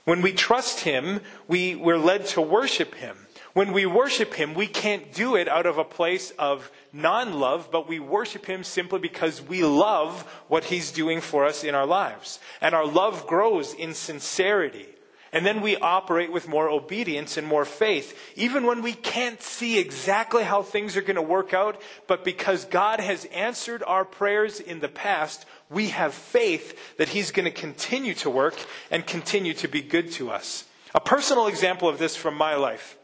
When 0.05 0.23
we 0.23 0.33
trust 0.33 0.81
him, 0.81 1.21
we, 1.47 1.75
we're 1.75 1.99
led 1.99 2.25
to 2.29 2.41
worship 2.41 2.95
him. 2.95 3.27
When 3.53 3.73
we 3.73 3.85
worship 3.85 4.35
him, 4.35 4.55
we 4.55 4.67
can't 4.67 5.12
do 5.12 5.37
it 5.37 5.49
out 5.49 5.67
of 5.67 5.77
a 5.77 5.85
place 5.85 6.31
of 6.38 6.71
non 6.93 7.38
love, 7.38 7.71
but 7.71 7.88
we 7.88 7.99
worship 7.99 8.47
Him 8.47 8.65
simply 8.65 8.99
because 8.99 9.43
we 9.43 9.65
love 9.65 10.23
what 10.49 10.65
He's 10.65 10.91
doing 10.91 11.21
for 11.21 11.45
us 11.45 11.65
in 11.65 11.75
our 11.75 11.87
lives. 11.87 12.38
And 12.61 12.75
our 12.75 12.87
love 12.87 13.27
grows 13.27 13.75
in 13.75 13.95
sincerity. 13.95 14.87
And 15.33 15.45
then 15.45 15.61
we 15.61 15.77
operate 15.77 16.33
with 16.33 16.49
more 16.49 16.71
obedience 16.71 17.37
and 17.37 17.47
more 17.47 17.65
faith, 17.65 18.19
even 18.37 18.65
when 18.65 18.83
we 18.83 18.95
can't 18.95 19.43
see 19.43 19.79
exactly 19.79 20.43
how 20.43 20.63
things 20.63 20.97
are 20.97 21.03
going 21.03 21.17
to 21.17 21.23
work 21.23 21.53
out. 21.53 21.81
But 22.07 22.25
because 22.25 22.65
God 22.65 23.01
has 23.01 23.27
answered 23.27 23.83
our 23.87 24.05
prayers 24.05 24.59
in 24.61 24.81
the 24.81 24.89
past, 24.89 25.45
we 25.69 25.89
have 25.89 26.15
faith 26.15 26.97
that 26.97 27.11
He's 27.11 27.31
going 27.31 27.45
to 27.45 27.51
continue 27.51 28.15
to 28.15 28.31
work 28.31 28.55
and 28.91 29.07
continue 29.07 29.53
to 29.55 29.69
be 29.69 29.83
good 29.83 30.11
to 30.13 30.31
us. 30.31 30.65
A 30.95 31.01
personal 31.01 31.47
example 31.47 31.89
of 31.89 31.99
this 31.99 32.17
from 32.17 32.35
my 32.35 32.55
life. 32.55 32.97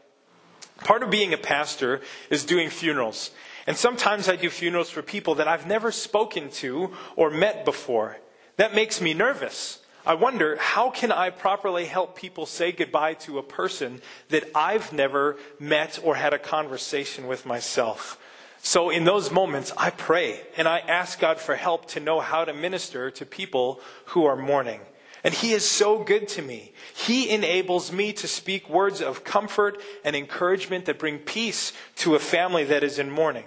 Part 0.79 1.03
of 1.03 1.09
being 1.09 1.33
a 1.33 1.37
pastor 1.37 2.01
is 2.29 2.43
doing 2.43 2.69
funerals. 2.69 3.31
And 3.67 3.77
sometimes 3.77 4.27
I 4.27 4.35
do 4.35 4.49
funerals 4.49 4.89
for 4.89 5.01
people 5.01 5.35
that 5.35 5.47
I've 5.47 5.67
never 5.67 5.91
spoken 5.91 6.49
to 6.51 6.93
or 7.15 7.29
met 7.29 7.65
before. 7.65 8.17
That 8.57 8.75
makes 8.75 9.01
me 9.01 9.13
nervous. 9.13 9.79
I 10.07 10.13
wonder, 10.13 10.55
how 10.57 10.91
can 10.91 11.11
I 11.11 11.31
properly 11.31 11.85
help 11.85 12.15
people 12.15 12.45
say 12.45 12.71
goodbye 12.71 13.15
to 13.15 13.39
a 13.39 13.43
person 13.43 14.01
that 14.29 14.49
I've 14.53 14.93
never 14.93 15.37
met 15.59 15.99
or 16.03 16.15
had 16.15 16.33
a 16.33 16.39
conversation 16.39 17.25
with 17.25 17.45
myself? 17.45 18.19
So 18.61 18.91
in 18.91 19.03
those 19.03 19.31
moments, 19.31 19.71
I 19.77 19.89
pray 19.89 20.41
and 20.57 20.67
I 20.67 20.79
ask 20.79 21.19
God 21.19 21.39
for 21.39 21.55
help 21.55 21.87
to 21.89 21.99
know 21.99 22.19
how 22.19 22.45
to 22.45 22.53
minister 22.53 23.09
to 23.11 23.25
people 23.25 23.79
who 24.05 24.25
are 24.25 24.35
mourning. 24.35 24.81
And 25.23 25.33
He 25.33 25.53
is 25.53 25.67
so 25.67 26.03
good 26.03 26.27
to 26.29 26.43
me. 26.43 26.73
He 26.93 27.31
enables 27.31 27.91
me 27.91 28.13
to 28.13 28.27
speak 28.27 28.69
words 28.69 29.01
of 29.01 29.23
comfort 29.23 29.81
and 30.03 30.15
encouragement 30.15 30.85
that 30.85 30.99
bring 30.99 31.17
peace 31.17 31.73
to 31.97 32.13
a 32.13 32.19
family 32.19 32.63
that 32.65 32.83
is 32.83 32.99
in 32.99 33.09
mourning. 33.09 33.45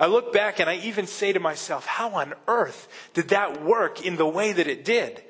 I 0.00 0.06
look 0.06 0.32
back 0.32 0.58
and 0.58 0.68
I 0.68 0.76
even 0.78 1.06
say 1.06 1.32
to 1.32 1.38
myself, 1.40 1.86
how 1.86 2.10
on 2.14 2.34
earth 2.48 2.88
did 3.14 3.28
that 3.28 3.62
work 3.62 4.04
in 4.04 4.16
the 4.16 4.26
way 4.26 4.52
that 4.52 4.66
it 4.66 4.84
did? 4.84 5.22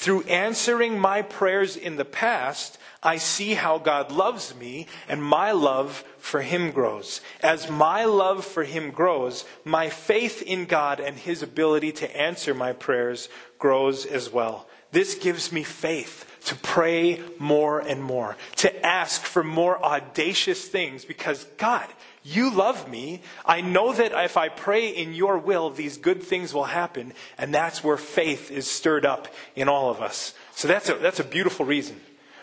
Through 0.00 0.22
answering 0.22 0.98
my 0.98 1.20
prayers 1.20 1.76
in 1.76 1.96
the 1.96 2.06
past, 2.06 2.78
I 3.02 3.18
see 3.18 3.52
how 3.52 3.76
God 3.76 4.10
loves 4.10 4.54
me 4.54 4.86
and 5.06 5.22
my 5.22 5.52
love 5.52 6.04
for 6.16 6.40
Him 6.40 6.70
grows. 6.70 7.20
As 7.42 7.68
my 7.68 8.06
love 8.06 8.46
for 8.46 8.64
Him 8.64 8.92
grows, 8.92 9.44
my 9.62 9.90
faith 9.90 10.40
in 10.40 10.64
God 10.64 11.00
and 11.00 11.18
His 11.18 11.42
ability 11.42 11.92
to 11.92 12.16
answer 12.16 12.54
my 12.54 12.72
prayers 12.72 13.28
grows 13.58 14.06
as 14.06 14.32
well. 14.32 14.66
This 14.90 15.16
gives 15.16 15.52
me 15.52 15.64
faith 15.64 16.24
to 16.46 16.54
pray 16.54 17.20
more 17.38 17.80
and 17.80 18.02
more, 18.02 18.38
to 18.56 18.86
ask 18.86 19.20
for 19.20 19.44
more 19.44 19.84
audacious 19.84 20.66
things 20.66 21.04
because 21.04 21.44
God, 21.58 21.86
you 22.22 22.50
love 22.50 22.90
me. 22.90 23.22
I 23.46 23.60
know 23.60 23.92
that 23.92 24.12
if 24.24 24.36
I 24.36 24.48
pray 24.48 24.88
in 24.88 25.14
your 25.14 25.38
will, 25.38 25.70
these 25.70 25.96
good 25.96 26.22
things 26.22 26.52
will 26.52 26.64
happen. 26.64 27.14
And 27.38 27.54
that's 27.54 27.82
where 27.82 27.96
faith 27.96 28.50
is 28.50 28.70
stirred 28.70 29.06
up 29.06 29.28
in 29.56 29.68
all 29.68 29.90
of 29.90 30.02
us. 30.02 30.34
So 30.54 30.68
that's 30.68 30.88
a, 30.88 30.94
that's 30.94 31.20
a 31.20 31.24
beautiful 31.24 31.64
reason. 31.64 32.00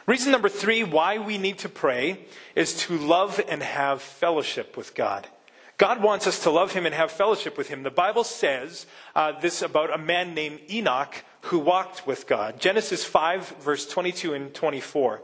Reason 0.07 0.31
number 0.31 0.49
three 0.49 0.83
why 0.83 1.19
we 1.19 1.37
need 1.37 1.59
to 1.59 1.69
pray 1.69 2.25
is 2.55 2.77
to 2.83 2.97
love 2.97 3.41
and 3.47 3.61
have 3.61 4.01
fellowship 4.01 4.77
with 4.77 4.95
God. 4.95 5.27
God 5.77 6.01
wants 6.01 6.25
us 6.25 6.41
to 6.43 6.49
love 6.49 6.73
Him 6.73 6.87
and 6.87 6.95
have 6.95 7.11
fellowship 7.11 7.55
with 7.55 7.67
Him. 7.67 7.83
The 7.83 7.91
Bible 7.91 8.23
says 8.23 8.87
uh, 9.15 9.39
this 9.39 9.61
about 9.61 9.93
a 9.93 9.97
man 9.97 10.33
named 10.33 10.61
Enoch 10.71 11.23
who 11.41 11.59
walked 11.59 12.07
with 12.07 12.25
God. 12.25 12.59
Genesis 12.59 13.03
5, 13.03 13.57
verse 13.59 13.87
22 13.87 14.33
and 14.33 14.53
24. 14.53 15.21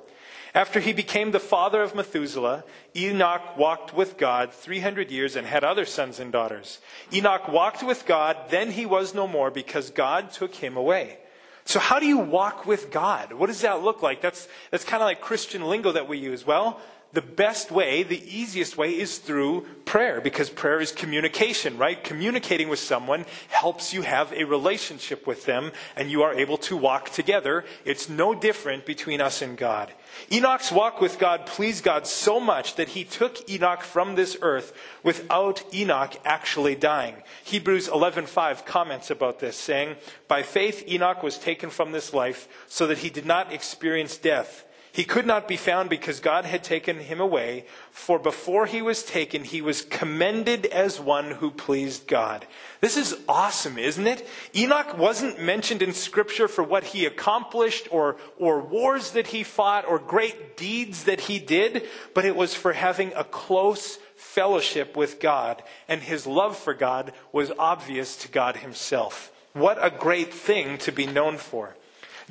After 0.55 0.79
he 0.79 0.93
became 0.93 1.31
the 1.31 1.39
father 1.39 1.81
of 1.81 1.95
Methuselah, 1.95 2.63
Enoch 2.95 3.57
walked 3.57 3.93
with 3.93 4.17
God 4.17 4.53
300 4.53 5.09
years 5.09 5.35
and 5.35 5.47
had 5.47 5.63
other 5.63 5.85
sons 5.85 6.19
and 6.19 6.31
daughters. 6.31 6.79
Enoch 7.11 7.47
walked 7.47 7.81
with 7.81 8.05
God, 8.05 8.37
then 8.49 8.71
he 8.71 8.85
was 8.85 9.15
no 9.15 9.27
more 9.27 9.49
because 9.49 9.89
God 9.89 10.31
took 10.31 10.53
him 10.55 10.77
away. 10.77 11.17
So 11.65 11.79
how 11.79 11.99
do 11.99 12.05
you 12.05 12.19
walk 12.19 12.67
with 12.67 12.91
God? 12.91 13.33
What 13.33 13.47
does 13.47 13.61
that 13.61 13.81
look 13.81 14.03
like? 14.03 14.21
That's, 14.21 14.47
that's 14.69 14.83
kind 14.83 15.01
of 15.01 15.07
like 15.07 15.21
Christian 15.21 15.63
lingo 15.63 15.91
that 15.91 16.07
we 16.07 16.19
use. 16.19 16.45
Well, 16.45 16.79
the 17.13 17.21
best 17.21 17.71
way, 17.71 18.01
the 18.01 18.21
easiest 18.25 18.75
way 18.75 18.89
is 18.89 19.19
through 19.19 19.67
prayer 19.85 20.19
because 20.19 20.49
prayer 20.49 20.81
is 20.81 20.91
communication, 20.91 21.77
right? 21.77 22.03
Communicating 22.03 22.69
with 22.69 22.79
someone 22.79 23.25
helps 23.49 23.93
you 23.93 24.01
have 24.01 24.33
a 24.33 24.45
relationship 24.45 25.27
with 25.27 25.45
them 25.45 25.71
and 25.95 26.09
you 26.09 26.23
are 26.23 26.33
able 26.33 26.57
to 26.57 26.75
walk 26.75 27.11
together. 27.11 27.65
It's 27.85 28.09
no 28.09 28.33
different 28.33 28.85
between 28.87 29.21
us 29.21 29.43
and 29.43 29.55
God. 29.55 29.93
Enoch's 30.31 30.71
walk 30.71 31.01
with 31.01 31.19
God 31.19 31.45
pleased 31.45 31.83
God 31.83 32.07
so 32.07 32.39
much 32.39 32.75
that 32.75 32.89
he 32.89 33.03
took 33.03 33.49
Enoch 33.49 33.83
from 33.83 34.15
this 34.15 34.37
earth 34.41 34.73
without 35.03 35.63
Enoch 35.73 36.13
actually 36.25 36.75
dying. 36.75 37.23
Hebrews 37.43 37.87
11:5 37.87 38.65
comments 38.65 39.09
about 39.09 39.39
this 39.39 39.57
saying, 39.57 39.97
"By 40.27 40.43
faith 40.43 40.87
Enoch 40.87 41.23
was 41.23 41.37
taken 41.37 41.69
from 41.69 41.91
this 41.91 42.13
life 42.13 42.47
so 42.67 42.87
that 42.87 42.99
he 42.99 43.09
did 43.09 43.25
not 43.25 43.51
experience 43.51 44.17
death." 44.17 44.65
He 44.93 45.05
could 45.05 45.25
not 45.25 45.47
be 45.47 45.57
found 45.57 45.89
because 45.89 46.19
God 46.19 46.45
had 46.45 46.63
taken 46.63 46.99
him 46.99 47.19
away, 47.19 47.65
for 47.89 48.19
before 48.19 48.67
he 48.67 48.83
was 48.83 49.01
taken, 49.01 49.43
he 49.43 49.59
was 49.59 49.81
commended 49.81 50.67
as 50.67 50.99
one 50.99 51.31
who 51.31 51.49
pleased 51.49 52.05
God. 52.05 52.45
This 52.79 52.95
is 52.95 53.17
awesome, 53.27 53.79
isn't 53.79 54.05
it? 54.05 54.27
Enoch 54.55 54.95
wasn't 54.95 55.41
mentioned 55.41 55.81
in 55.81 55.93
Scripture 55.93 56.47
for 56.47 56.63
what 56.63 56.83
he 56.83 57.07
accomplished 57.07 57.87
or, 57.89 58.17
or 58.37 58.61
wars 58.61 59.13
that 59.13 59.25
he 59.25 59.41
fought 59.41 59.83
or 59.87 59.97
great 59.97 60.55
deeds 60.57 61.05
that 61.05 61.21
he 61.21 61.39
did, 61.39 61.87
but 62.13 62.23
it 62.23 62.35
was 62.35 62.53
for 62.53 62.73
having 62.73 63.13
a 63.15 63.23
close 63.23 63.97
fellowship 64.15 64.95
with 64.95 65.19
God, 65.19 65.63
and 65.87 66.03
his 66.03 66.27
love 66.27 66.55
for 66.55 66.75
God 66.75 67.13
was 67.31 67.51
obvious 67.57 68.15
to 68.17 68.27
God 68.27 68.57
himself. 68.57 69.31
What 69.53 69.83
a 69.83 69.89
great 69.89 70.31
thing 70.31 70.77
to 70.79 70.91
be 70.91 71.07
known 71.07 71.37
for. 71.37 71.75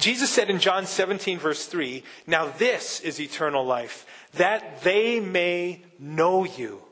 Jesus 0.02 0.30
said 0.30 0.50
in 0.50 0.58
John 0.58 0.84
17, 0.84 1.38
verse 1.38 1.66
3, 1.66 2.02
Now 2.26 2.46
this 2.46 2.98
is 3.00 3.20
eternal 3.20 3.64
life, 3.64 4.04
that 4.34 4.82
they 4.82 5.20
may 5.20 5.82
know 5.96 6.44
you, 6.44 6.82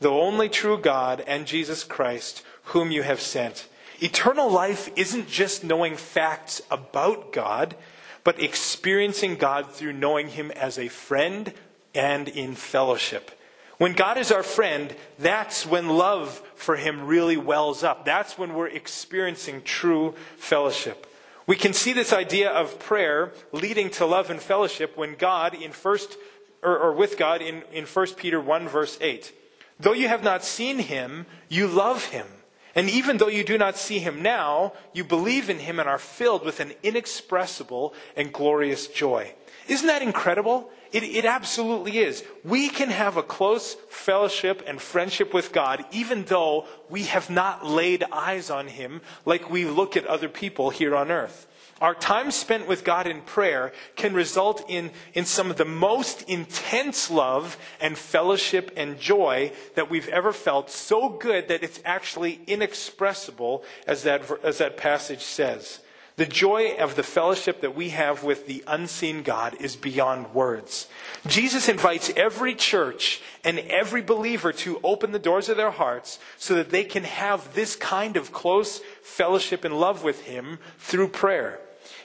the 0.00 0.10
only 0.10 0.50
true 0.50 0.76
God, 0.76 1.24
and 1.26 1.46
Jesus 1.46 1.82
Christ, 1.82 2.44
whom 2.64 2.90
you 2.90 3.02
have 3.02 3.22
sent. 3.22 3.68
Eternal 4.00 4.50
life 4.50 4.90
isn't 4.96 5.28
just 5.28 5.64
knowing 5.64 5.96
facts 5.96 6.60
about 6.70 7.32
God, 7.32 7.74
but 8.22 8.42
experiencing 8.42 9.36
God 9.36 9.72
through 9.72 9.94
knowing 9.94 10.28
Him 10.28 10.50
as 10.50 10.78
a 10.78 10.88
friend 10.88 11.54
and 11.94 12.28
in 12.28 12.54
fellowship. 12.54 13.30
When 13.78 13.94
God 13.94 14.18
is 14.18 14.30
our 14.30 14.42
friend, 14.42 14.94
that's 15.18 15.64
when 15.64 15.88
love 15.88 16.42
for 16.54 16.76
Him 16.76 17.06
really 17.06 17.38
wells 17.38 17.82
up. 17.82 18.04
That's 18.04 18.36
when 18.36 18.52
we're 18.52 18.68
experiencing 18.68 19.62
true 19.62 20.14
fellowship. 20.36 21.06
We 21.48 21.56
can 21.56 21.72
see 21.72 21.94
this 21.94 22.12
idea 22.12 22.50
of 22.50 22.78
prayer 22.78 23.32
leading 23.52 23.88
to 23.92 24.04
love 24.04 24.28
and 24.28 24.38
fellowship 24.38 24.98
when 24.98 25.14
God 25.14 25.54
in 25.54 25.72
first 25.72 26.18
or, 26.62 26.78
or 26.78 26.92
with 26.92 27.16
God 27.16 27.40
in, 27.40 27.62
in 27.72 27.86
1 27.86 28.06
Peter 28.16 28.38
1 28.38 28.68
verse 28.68 28.98
8. 29.00 29.32
Though 29.80 29.94
you 29.94 30.08
have 30.08 30.22
not 30.22 30.44
seen 30.44 30.78
him, 30.78 31.24
you 31.48 31.66
love 31.66 32.04
him. 32.06 32.26
And 32.74 32.90
even 32.90 33.16
though 33.16 33.28
you 33.28 33.44
do 33.44 33.56
not 33.56 33.78
see 33.78 33.98
him 33.98 34.20
now, 34.20 34.74
you 34.92 35.04
believe 35.04 35.48
in 35.48 35.58
him 35.58 35.80
and 35.80 35.88
are 35.88 35.98
filled 35.98 36.44
with 36.44 36.60
an 36.60 36.74
inexpressible 36.82 37.94
and 38.14 38.30
glorious 38.30 38.86
joy. 38.86 39.32
Isn't 39.68 39.86
that 39.86 40.02
incredible? 40.02 40.70
It, 40.90 41.02
it, 41.02 41.26
absolutely 41.26 41.98
is. 41.98 42.24
We 42.42 42.70
can 42.70 42.88
have 42.88 43.18
a 43.18 43.22
close 43.22 43.74
fellowship 43.90 44.62
and 44.66 44.80
friendship 44.80 45.34
with 45.34 45.52
God 45.52 45.84
even 45.92 46.24
though 46.24 46.66
we 46.88 47.04
have 47.04 47.28
not 47.28 47.66
laid 47.66 48.04
eyes 48.10 48.48
on 48.48 48.68
him 48.68 49.02
like 49.26 49.50
we 49.50 49.66
look 49.66 49.96
at 49.98 50.06
other 50.06 50.30
people 50.30 50.70
here 50.70 50.96
on 50.96 51.10
earth. 51.10 51.46
Our 51.80 51.94
time 51.94 52.32
spent 52.32 52.66
with 52.66 52.82
God 52.82 53.06
in 53.06 53.20
prayer 53.20 53.72
can 53.94 54.12
result 54.12 54.64
in, 54.68 54.90
in 55.14 55.26
some 55.26 55.50
of 55.50 55.58
the 55.58 55.64
most 55.64 56.22
intense 56.22 57.08
love 57.08 57.56
and 57.80 57.96
fellowship 57.96 58.72
and 58.76 58.98
joy 58.98 59.52
that 59.76 59.88
we've 59.88 60.08
ever 60.08 60.32
felt, 60.32 60.70
so 60.70 61.08
good 61.08 61.46
that 61.48 61.62
it's 61.62 61.80
actually 61.84 62.40
inexpressible, 62.48 63.62
as 63.86 64.02
that, 64.02 64.22
as 64.42 64.58
that 64.58 64.76
passage 64.76 65.22
says. 65.22 65.78
The 66.18 66.26
joy 66.26 66.74
of 66.80 66.96
the 66.96 67.04
fellowship 67.04 67.60
that 67.60 67.76
we 67.76 67.90
have 67.90 68.24
with 68.24 68.48
the 68.48 68.64
unseen 68.66 69.22
God 69.22 69.54
is 69.60 69.76
beyond 69.76 70.34
words. 70.34 70.88
Jesus 71.28 71.68
invites 71.68 72.10
every 72.16 72.56
church 72.56 73.22
and 73.44 73.60
every 73.60 74.02
believer 74.02 74.52
to 74.54 74.80
open 74.82 75.12
the 75.12 75.20
doors 75.20 75.48
of 75.48 75.56
their 75.56 75.70
hearts 75.70 76.18
so 76.36 76.56
that 76.56 76.70
they 76.70 76.82
can 76.82 77.04
have 77.04 77.54
this 77.54 77.76
kind 77.76 78.16
of 78.16 78.32
close 78.32 78.80
fellowship 79.00 79.64
and 79.64 79.78
love 79.78 80.02
with 80.02 80.22
Him 80.22 80.58
through 80.76 81.10
prayer. 81.10 81.60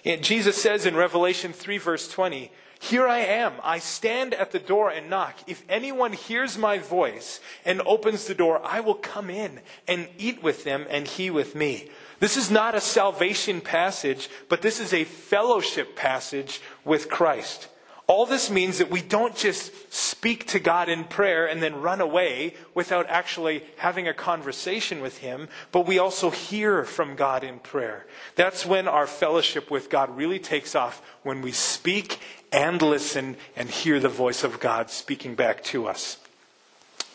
And 0.06 0.24
Jesus 0.24 0.62
says 0.62 0.86
in 0.86 0.96
Revelation 0.96 1.52
3, 1.52 1.80
verse 1.80 2.08
20, 2.08 2.52
Here 2.84 3.08
I 3.08 3.20
am. 3.20 3.54
I 3.64 3.80
stand 3.80 4.34
at 4.34 4.52
the 4.52 4.60
door 4.60 4.90
and 4.90 5.10
knock. 5.10 5.36
If 5.48 5.64
anyone 5.70 6.12
hears 6.12 6.58
my 6.58 6.80
voice 6.80 7.40
and 7.64 7.82
opens 7.86 8.26
the 8.26 8.36
door, 8.36 8.60
I 8.62 8.82
will 8.82 8.96
come 8.96 9.30
in 9.30 9.62
and 9.88 10.10
eat 10.18 10.44
with 10.44 10.66
them 10.66 10.86
and 10.90 11.08
he 11.08 11.32
with 11.32 11.56
me. 11.56 11.90
This 12.20 12.36
is 12.36 12.52
not 12.52 12.76
a 12.76 12.82
salvation 12.82 13.62
passage, 13.62 14.30
but 14.50 14.62
this 14.62 14.82
is 14.82 14.94
a 14.94 15.06
fellowship 15.06 15.96
passage 15.96 16.60
with 16.84 17.10
Christ. 17.10 17.70
All 18.06 18.26
this 18.26 18.50
means 18.50 18.80
that 18.80 18.92
we 18.92 19.02
don't 19.02 19.36
just 19.36 19.72
speak 19.94 20.46
to 20.48 20.60
God 20.60 20.90
in 20.90 21.06
prayer 21.06 21.46
and 21.46 21.64
then 21.64 21.82
run 21.82 22.02
away 22.02 22.56
without 22.74 23.08
actually 23.08 23.64
having 23.78 24.10
a 24.10 24.14
conversation 24.14 25.00
with 25.02 25.20
Him, 25.20 25.48
but 25.72 25.88
we 25.88 26.00
also 26.00 26.30
hear 26.30 26.84
from 26.84 27.16
God 27.16 27.46
in 27.46 27.60
prayer. 27.60 28.06
That's 28.36 28.66
when 28.66 28.90
our 28.90 29.08
fellowship 29.08 29.72
with 29.72 29.90
God 29.90 30.18
really 30.18 30.40
takes 30.40 30.76
off, 30.76 31.02
when 31.24 31.42
we 31.42 31.54
speak 31.54 32.20
and 32.54 32.82
listen 32.82 33.36
and 33.56 33.70
hear 33.70 34.00
the 34.00 34.10
voice 34.10 34.44
of 34.44 34.60
God 34.60 34.90
speaking 34.90 35.36
back 35.36 35.64
to 35.66 35.88
us. 35.88 36.18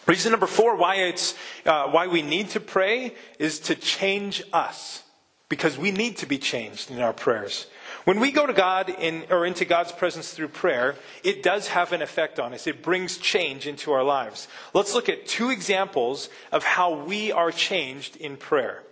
Reason 0.06 0.30
number 0.30 0.46
four 0.46 0.76
why, 0.76 0.96
it's, 0.96 1.34
uh, 1.64 1.88
why 1.88 2.06
we 2.06 2.22
need 2.22 2.48
to 2.50 2.60
pray 2.60 3.14
is 3.38 3.60
to 3.60 3.74
change 3.74 4.42
us, 4.52 5.02
because 5.48 5.78
we 5.78 5.90
need 5.90 6.16
to 6.18 6.26
be 6.26 6.38
changed 6.38 6.90
in 6.90 7.00
our 7.00 7.12
prayers. 7.12 7.66
When 8.04 8.20
we 8.20 8.32
go 8.32 8.46
to 8.46 8.54
God 8.54 8.88
in, 8.88 9.24
or 9.28 9.44
into 9.44 9.66
God's 9.66 9.92
presence 9.92 10.32
through 10.32 10.48
prayer, 10.48 10.94
it 11.22 11.42
does 11.42 11.68
have 11.68 11.92
an 11.92 12.00
effect 12.00 12.40
on 12.40 12.54
us. 12.54 12.66
It 12.66 12.82
brings 12.82 13.18
change 13.18 13.66
into 13.66 13.92
our 13.92 14.02
lives. 14.02 14.48
Let's 14.72 14.94
look 14.94 15.10
at 15.10 15.26
two 15.26 15.50
examples 15.50 16.30
of 16.50 16.64
how 16.64 17.04
we 17.04 17.32
are 17.32 17.50
changed 17.50 18.16
in 18.16 18.38
prayer. 18.38 18.82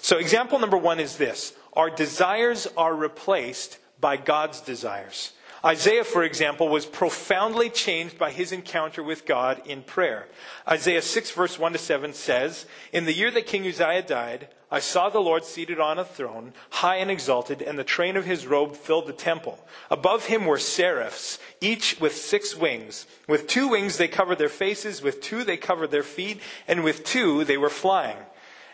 So, 0.00 0.18
example 0.18 0.60
number 0.60 0.76
one 0.76 1.00
is 1.00 1.16
this 1.16 1.52
our 1.72 1.90
desires 1.90 2.68
are 2.76 2.94
replaced 2.94 3.78
by 4.00 4.16
God's 4.16 4.60
desires. 4.60 5.32
Isaiah, 5.64 6.04
for 6.04 6.22
example, 6.22 6.68
was 6.68 6.86
profoundly 6.86 7.68
changed 7.68 8.16
by 8.16 8.30
his 8.30 8.52
encounter 8.52 9.02
with 9.02 9.26
God 9.26 9.60
in 9.66 9.82
prayer. 9.82 10.28
Isaiah 10.68 11.02
6, 11.02 11.30
verse 11.32 11.58
1 11.58 11.72
to 11.72 11.78
7 11.78 12.12
says, 12.12 12.66
In 12.92 13.04
the 13.04 13.12
year 13.12 13.30
that 13.32 13.46
King 13.46 13.66
Uzziah 13.66 14.02
died, 14.02 14.48
I 14.70 14.80
saw 14.80 15.08
the 15.08 15.18
Lord 15.18 15.44
seated 15.44 15.80
on 15.80 15.98
a 15.98 16.04
throne, 16.04 16.52
high 16.70 16.96
and 16.96 17.10
exalted, 17.10 17.62
and 17.62 17.78
the 17.78 17.84
train 17.84 18.16
of 18.16 18.26
his 18.26 18.46
robe 18.46 18.76
filled 18.76 19.06
the 19.06 19.14
temple. 19.14 19.58
Above 19.90 20.26
him 20.26 20.44
were 20.44 20.58
seraphs, 20.58 21.38
each 21.60 21.98
with 22.00 22.14
six 22.14 22.54
wings. 22.54 23.06
With 23.26 23.46
two 23.46 23.68
wings 23.68 23.96
they 23.96 24.08
covered 24.08 24.38
their 24.38 24.50
faces, 24.50 25.00
with 25.00 25.22
two 25.22 25.42
they 25.42 25.56
covered 25.56 25.90
their 25.90 26.02
feet, 26.02 26.40
and 26.68 26.84
with 26.84 27.04
two 27.04 27.44
they 27.44 27.56
were 27.56 27.70
flying. 27.70 28.18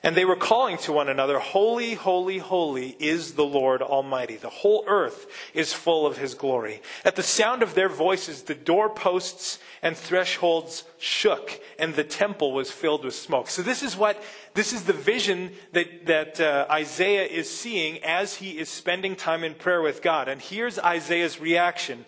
And 0.04 0.14
they 0.14 0.26
were 0.26 0.36
calling 0.36 0.76
to 0.78 0.92
one 0.92 1.08
another, 1.08 1.38
Holy, 1.38 1.94
holy, 1.94 2.36
holy 2.36 2.94
is 2.98 3.32
the 3.32 3.44
Lord 3.44 3.80
Almighty. 3.80 4.36
The 4.36 4.50
whole 4.50 4.84
earth 4.86 5.26
is 5.54 5.72
full 5.72 6.06
of 6.06 6.18
his 6.18 6.34
glory. 6.34 6.82
At 7.06 7.16
the 7.16 7.22
sound 7.22 7.62
of 7.62 7.74
their 7.74 7.88
voices, 7.88 8.42
the 8.42 8.54
doorposts 8.54 9.58
and 9.80 9.96
thresholds 9.96 10.84
shook, 10.98 11.58
and 11.78 11.94
the 11.94 12.04
temple 12.04 12.52
was 12.52 12.70
filled 12.70 13.02
with 13.02 13.14
smoke. 13.14 13.48
So 13.48 13.62
this 13.62 13.82
is 13.82 13.96
what, 13.96 14.22
this 14.52 14.74
is 14.74 14.84
the 14.84 14.92
vision 14.92 15.52
that, 15.72 16.04
that 16.04 16.38
uh, 16.38 16.66
Isaiah 16.70 17.24
is 17.24 17.48
seeing 17.48 18.04
as 18.04 18.34
he 18.34 18.58
is 18.58 18.68
spending 18.68 19.16
time 19.16 19.42
in 19.42 19.54
prayer 19.54 19.80
with 19.80 20.02
God. 20.02 20.28
And 20.28 20.38
here's 20.38 20.78
Isaiah's 20.78 21.40
reaction. 21.40 22.04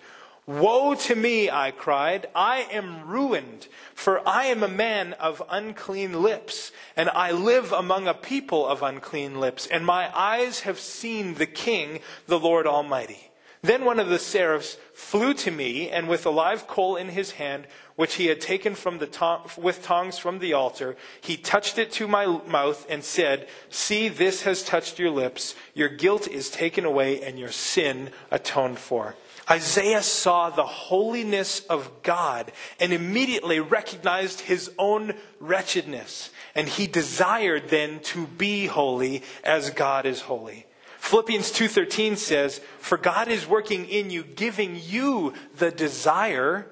Woe 0.47 0.95
to 0.95 1.17
me, 1.17 1.51
I 1.51 1.73
cried. 1.73 2.29
I 2.33 2.69
am 2.71 3.09
ruined, 3.09 3.67
for 3.95 4.27
I 4.29 4.45
am 4.45 4.63
a 4.63 4.69
man 4.69 5.15
of 5.15 5.43
unclean 5.51 6.23
lips, 6.23 6.71
and 6.97 7.11
I 7.11 7.33
live 7.33 7.73
among 7.73 8.07
a 8.07 8.15
people 8.15 8.65
of 8.65 8.81
unclean 8.81 9.41
lips, 9.41 9.67
and 9.67 9.85
my 9.85 10.09
eyes 10.17 10.61
have 10.61 10.79
seen 10.79 11.35
the 11.35 11.47
King, 11.47 11.99
the 12.29 12.39
Lord 12.39 12.65
Almighty. 12.65 13.33
Then 13.61 13.85
one 13.85 13.99
of 13.99 14.09
the 14.09 14.21
seraphs 14.21 14.77
flew 14.95 15.35
to 15.35 15.51
me, 15.51 15.91
and 15.91 16.09
with 16.09 16.25
a 16.25 16.31
live 16.31 16.69
coal 16.69 16.95
in 16.95 17.09
his 17.09 17.33
hand, 17.33 17.67
which 17.97 18.15
he 18.15 18.27
had 18.27 18.41
taken 18.41 18.77
from 18.77 18.99
the 18.99 19.09
tong- 19.09 19.51
with 19.57 19.83
tongs 19.83 20.17
from 20.17 20.39
the 20.39 20.53
altar, 20.53 20.95
he 21.21 21.37
touched 21.37 21.77
it 21.77 21.91
to 21.93 22.07
my 22.07 22.27
mouth 22.47 22.87
and 22.89 23.03
said, 23.03 23.49
See, 23.69 24.09
this 24.09 24.43
has 24.43 24.63
touched 24.63 25.01
your 25.01 25.11
lips. 25.11 25.57
Your 25.75 25.89
guilt 25.89 26.29
is 26.29 26.51
taken 26.51 26.85
away, 26.85 27.21
and 27.21 27.37
your 27.37 27.51
sin 27.51 28.11
atoned 28.31 28.79
for. 28.79 29.17
Isaiah 29.49 30.03
saw 30.03 30.51
the 30.51 30.67
holiness 30.67 31.61
of 31.67 32.03
God 32.03 32.51
and 32.81 32.93
immediately 32.93 33.61
recognized 33.61 34.41
his 34.41 34.71
own 34.79 35.15
wretchedness. 35.39 36.31
And 36.55 36.69
he 36.69 36.87
desired 36.87 37.69
then 37.69 38.01
to 38.01 38.27
be 38.27 38.67
holy 38.67 39.23
as 39.45 39.71
God 39.71 40.05
is 40.05 40.23
holy. 40.23 40.67
Philippians 40.99 41.53
2:13 41.53 42.17
says, 42.17 42.61
"For 42.81 42.99
God 42.99 43.29
is 43.29 43.47
working 43.47 43.89
in 43.89 44.11
you, 44.11 44.25
giving 44.25 44.81
you 44.83 45.35
the 45.55 45.71
desire 45.71 46.67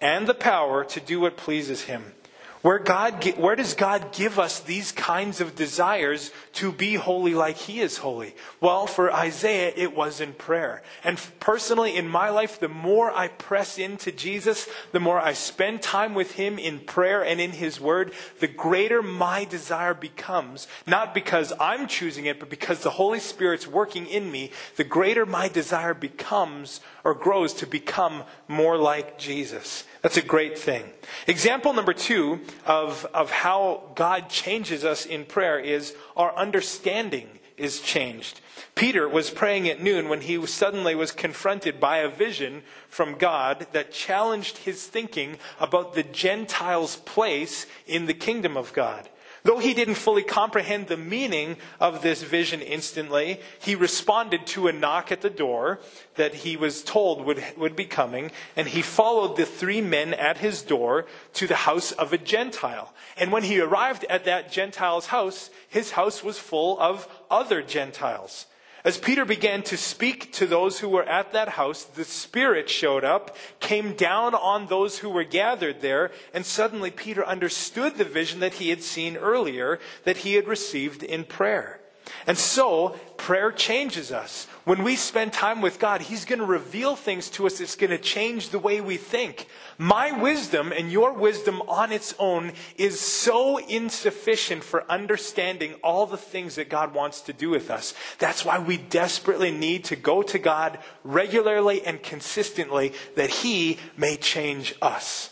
and 0.00 0.26
the 0.26 0.34
power 0.34 0.84
to 0.84 1.00
do 1.00 1.20
what 1.20 1.36
pleases 1.36 1.82
him." 1.82 2.14
Where, 2.62 2.80
God, 2.80 3.24
where 3.36 3.54
does 3.54 3.74
God 3.74 4.12
give 4.12 4.38
us 4.38 4.58
these 4.58 4.90
kinds 4.90 5.40
of 5.40 5.54
desires 5.54 6.32
to 6.54 6.72
be 6.72 6.94
holy 6.94 7.32
like 7.32 7.56
He 7.56 7.80
is 7.80 7.98
holy? 7.98 8.34
Well, 8.60 8.88
for 8.88 9.12
Isaiah, 9.12 9.72
it 9.76 9.94
was 9.94 10.20
in 10.20 10.32
prayer. 10.32 10.82
And 11.04 11.20
personally, 11.38 11.94
in 11.94 12.08
my 12.08 12.30
life, 12.30 12.58
the 12.58 12.68
more 12.68 13.12
I 13.12 13.28
press 13.28 13.78
into 13.78 14.10
Jesus, 14.10 14.68
the 14.90 14.98
more 14.98 15.20
I 15.20 15.34
spend 15.34 15.82
time 15.82 16.14
with 16.14 16.32
Him 16.32 16.58
in 16.58 16.80
prayer 16.80 17.24
and 17.24 17.40
in 17.40 17.52
His 17.52 17.80
Word, 17.80 18.12
the 18.40 18.48
greater 18.48 19.02
my 19.02 19.44
desire 19.44 19.94
becomes. 19.94 20.66
Not 20.84 21.14
because 21.14 21.52
I'm 21.60 21.86
choosing 21.86 22.26
it, 22.26 22.40
but 22.40 22.50
because 22.50 22.80
the 22.80 22.90
Holy 22.90 23.20
Spirit's 23.20 23.68
working 23.68 24.06
in 24.06 24.32
me, 24.32 24.50
the 24.74 24.84
greater 24.84 25.24
my 25.24 25.46
desire 25.46 25.94
becomes 25.94 26.80
or 27.04 27.14
grows 27.14 27.52
to 27.54 27.66
become 27.66 28.24
more 28.48 28.76
like 28.76 29.16
Jesus. 29.16 29.84
That's 30.08 30.16
a 30.16 30.22
great 30.22 30.58
thing. 30.58 30.84
Example 31.26 31.74
number 31.74 31.92
two 31.92 32.40
of, 32.64 33.04
of 33.12 33.30
how 33.30 33.90
God 33.94 34.30
changes 34.30 34.82
us 34.82 35.04
in 35.04 35.26
prayer 35.26 35.58
is 35.58 35.94
our 36.16 36.34
understanding 36.34 37.28
is 37.58 37.82
changed. 37.82 38.40
Peter 38.74 39.06
was 39.06 39.28
praying 39.28 39.68
at 39.68 39.82
noon 39.82 40.08
when 40.08 40.22
he 40.22 40.46
suddenly 40.46 40.94
was 40.94 41.12
confronted 41.12 41.78
by 41.78 41.98
a 41.98 42.08
vision 42.08 42.62
from 42.88 43.18
God 43.18 43.66
that 43.72 43.92
challenged 43.92 44.56
his 44.56 44.86
thinking 44.86 45.36
about 45.60 45.92
the 45.92 46.04
Gentiles' 46.04 46.96
place 46.96 47.66
in 47.86 48.06
the 48.06 48.14
kingdom 48.14 48.56
of 48.56 48.72
God. 48.72 49.10
Though 49.44 49.58
he 49.58 49.72
didn't 49.72 49.94
fully 49.94 50.22
comprehend 50.22 50.88
the 50.88 50.96
meaning 50.96 51.56
of 51.78 52.02
this 52.02 52.22
vision 52.22 52.60
instantly, 52.60 53.40
he 53.60 53.74
responded 53.74 54.46
to 54.48 54.68
a 54.68 54.72
knock 54.72 55.12
at 55.12 55.20
the 55.20 55.30
door 55.30 55.80
that 56.16 56.34
he 56.34 56.56
was 56.56 56.82
told 56.82 57.24
would, 57.24 57.42
would 57.56 57.76
be 57.76 57.84
coming, 57.84 58.32
and 58.56 58.68
he 58.68 58.82
followed 58.82 59.36
the 59.36 59.46
three 59.46 59.80
men 59.80 60.12
at 60.14 60.38
his 60.38 60.62
door 60.62 61.06
to 61.34 61.46
the 61.46 61.54
house 61.54 61.92
of 61.92 62.12
a 62.12 62.18
Gentile. 62.18 62.92
And 63.16 63.30
when 63.30 63.44
he 63.44 63.60
arrived 63.60 64.04
at 64.10 64.24
that 64.24 64.50
Gentile's 64.50 65.06
house, 65.06 65.50
his 65.68 65.92
house 65.92 66.24
was 66.24 66.38
full 66.38 66.78
of 66.80 67.08
other 67.30 67.62
Gentiles. 67.62 68.46
As 68.84 68.96
Peter 68.96 69.24
began 69.24 69.62
to 69.64 69.76
speak 69.76 70.32
to 70.34 70.46
those 70.46 70.78
who 70.78 70.88
were 70.88 71.08
at 71.08 71.32
that 71.32 71.50
house, 71.50 71.82
the 71.82 72.04
Spirit 72.04 72.70
showed 72.70 73.04
up, 73.04 73.36
came 73.58 73.94
down 73.94 74.34
on 74.34 74.66
those 74.66 74.98
who 74.98 75.10
were 75.10 75.24
gathered 75.24 75.80
there, 75.80 76.12
and 76.32 76.46
suddenly 76.46 76.90
Peter 76.90 77.26
understood 77.26 77.96
the 77.96 78.04
vision 78.04 78.40
that 78.40 78.54
he 78.54 78.70
had 78.70 78.82
seen 78.82 79.16
earlier, 79.16 79.80
that 80.04 80.18
he 80.18 80.34
had 80.34 80.46
received 80.46 81.02
in 81.02 81.24
prayer. 81.24 81.80
And 82.26 82.36
so, 82.36 82.90
prayer 83.16 83.50
changes 83.52 84.12
us. 84.12 84.46
When 84.64 84.84
we 84.84 84.96
spend 84.96 85.32
time 85.32 85.60
with 85.60 85.78
God, 85.78 86.02
He's 86.02 86.24
going 86.24 86.38
to 86.40 86.44
reveal 86.44 86.94
things 86.94 87.30
to 87.30 87.46
us 87.46 87.60
It's 87.60 87.76
going 87.76 87.90
to 87.90 87.98
change 87.98 88.50
the 88.50 88.58
way 88.58 88.80
we 88.80 88.96
think. 88.96 89.48
My 89.78 90.12
wisdom 90.12 90.72
and 90.72 90.92
your 90.92 91.12
wisdom 91.12 91.62
on 91.62 91.92
its 91.92 92.14
own 92.18 92.52
is 92.76 93.00
so 93.00 93.58
insufficient 93.58 94.62
for 94.62 94.90
understanding 94.90 95.74
all 95.82 96.06
the 96.06 96.16
things 96.16 96.56
that 96.56 96.68
God 96.68 96.94
wants 96.94 97.20
to 97.22 97.32
do 97.32 97.50
with 97.50 97.70
us. 97.70 97.94
That's 98.18 98.44
why 98.44 98.58
we 98.58 98.76
desperately 98.76 99.50
need 99.50 99.84
to 99.84 99.96
go 99.96 100.22
to 100.22 100.38
God 100.38 100.78
regularly 101.04 101.84
and 101.84 102.02
consistently 102.02 102.92
that 103.16 103.30
He 103.30 103.78
may 103.96 104.16
change 104.16 104.74
us. 104.82 105.30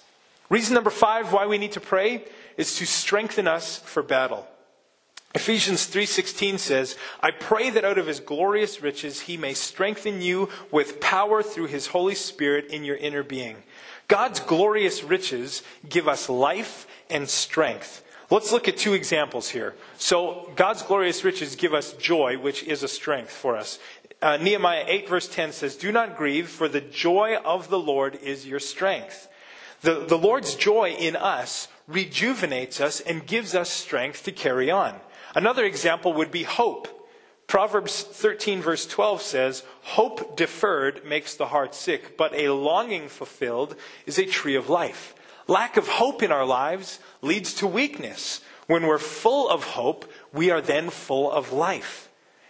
Reason 0.49 0.75
number 0.75 0.91
five 0.91 1.33
why 1.33 1.47
we 1.47 1.59
need 1.59 1.73
to 1.73 1.81
pray 1.81 2.25
is 2.57 2.77
to 2.77 2.87
strengthen 2.87 3.49
us 3.49 3.79
for 3.81 4.03
battle. 4.03 4.47
Ephesians 5.37 5.85
3:16 5.85 6.57
says, 6.57 6.97
"I 7.21 7.31
pray 7.31 7.69
that 7.69 7.85
out 7.85 7.99
of 7.99 8.07
his 8.07 8.21
glorious 8.21 8.81
riches 8.81 9.21
he 9.21 9.37
may 9.37 9.53
strengthen 9.53 10.23
you 10.23 10.49
with 10.71 10.99
power 10.99 11.43
through 11.43 11.67
his 11.67 11.89
Holy 11.89 12.15
Spirit 12.15 12.69
in 12.71 12.85
your 12.85 12.97
inner 12.97 13.23
being." 13.23 13.63
God's 14.09 14.41
glorious 14.41 15.05
riches 15.05 15.63
give 15.87 16.09
us 16.09 16.31
life 16.31 16.87
and 17.11 17.29
strength. 17.29 18.03
Let's 18.31 18.51
look 18.51 18.67
at 18.67 18.79
two 18.79 18.95
examples 18.95 19.51
here. 19.51 19.75
So, 19.99 20.51
God's 20.57 20.83
glorious 20.83 21.23
riches 21.23 21.55
give 21.55 21.75
us 21.75 21.93
joy, 21.93 22.39
which 22.39 22.63
is 22.63 22.83
a 22.83 22.89
strength 22.89 23.31
for 23.31 23.59
us. 23.59 23.79
Uh, 24.23 24.39
Nehemiah 24.39 24.87
8, 24.89 25.07
verse 25.07 25.29
10 25.29 25.53
says, 25.53 25.77
Do 25.77 25.93
not 25.93 26.17
grieve, 26.17 26.49
for 26.49 26.67
the 26.67 26.81
joy 26.81 27.37
of 27.45 27.69
the 27.69 27.79
Lord 27.79 28.19
is 28.23 28.47
your 28.47 28.59
strength. 28.59 29.29
The, 29.83 30.07
the 30.07 30.17
Lord's 30.17 30.55
joy 30.55 30.97
in 30.99 31.15
us 31.15 31.69
rejuvenates 31.87 32.81
us 32.81 33.01
and 33.01 33.27
gives 33.27 33.55
us 33.55 33.71
strength 33.71 34.25
to 34.25 34.33
carry 34.33 34.71
on. 34.71 34.99
Another 35.37 35.67
example 35.67 36.15
would 36.15 36.31
be 36.31 36.45
hope. 36.45 36.89
Proverbs 37.47 38.03
13, 38.03 38.63
verse 38.63 38.87
12 38.87 39.21
says, 39.21 39.65
Hope 39.83 40.35
deferred 40.35 41.05
makes 41.05 41.35
the 41.35 41.49
heart 41.49 41.75
sick, 41.75 42.17
but 42.17 42.35
a 42.35 42.49
longing 42.49 43.09
fulfilled 43.09 43.77
is 44.07 44.19
a 44.19 44.25
tree 44.25 44.57
of 44.57 44.71
life. 44.71 45.15
Lack 45.47 45.77
of 45.77 45.89
hope 45.89 46.23
in 46.23 46.33
our 46.33 46.47
lives 46.47 47.01
leads 47.21 47.53
to 47.57 47.67
weakness. 47.67 48.41
When 48.67 48.87
we're 48.87 48.99
full 48.99 49.51
of 49.51 49.63
hope, 49.63 50.11
we 50.33 50.51
are 50.51 50.63
then 50.63 50.89
full 50.89 51.31
of 51.31 51.53
life. 51.53 52.06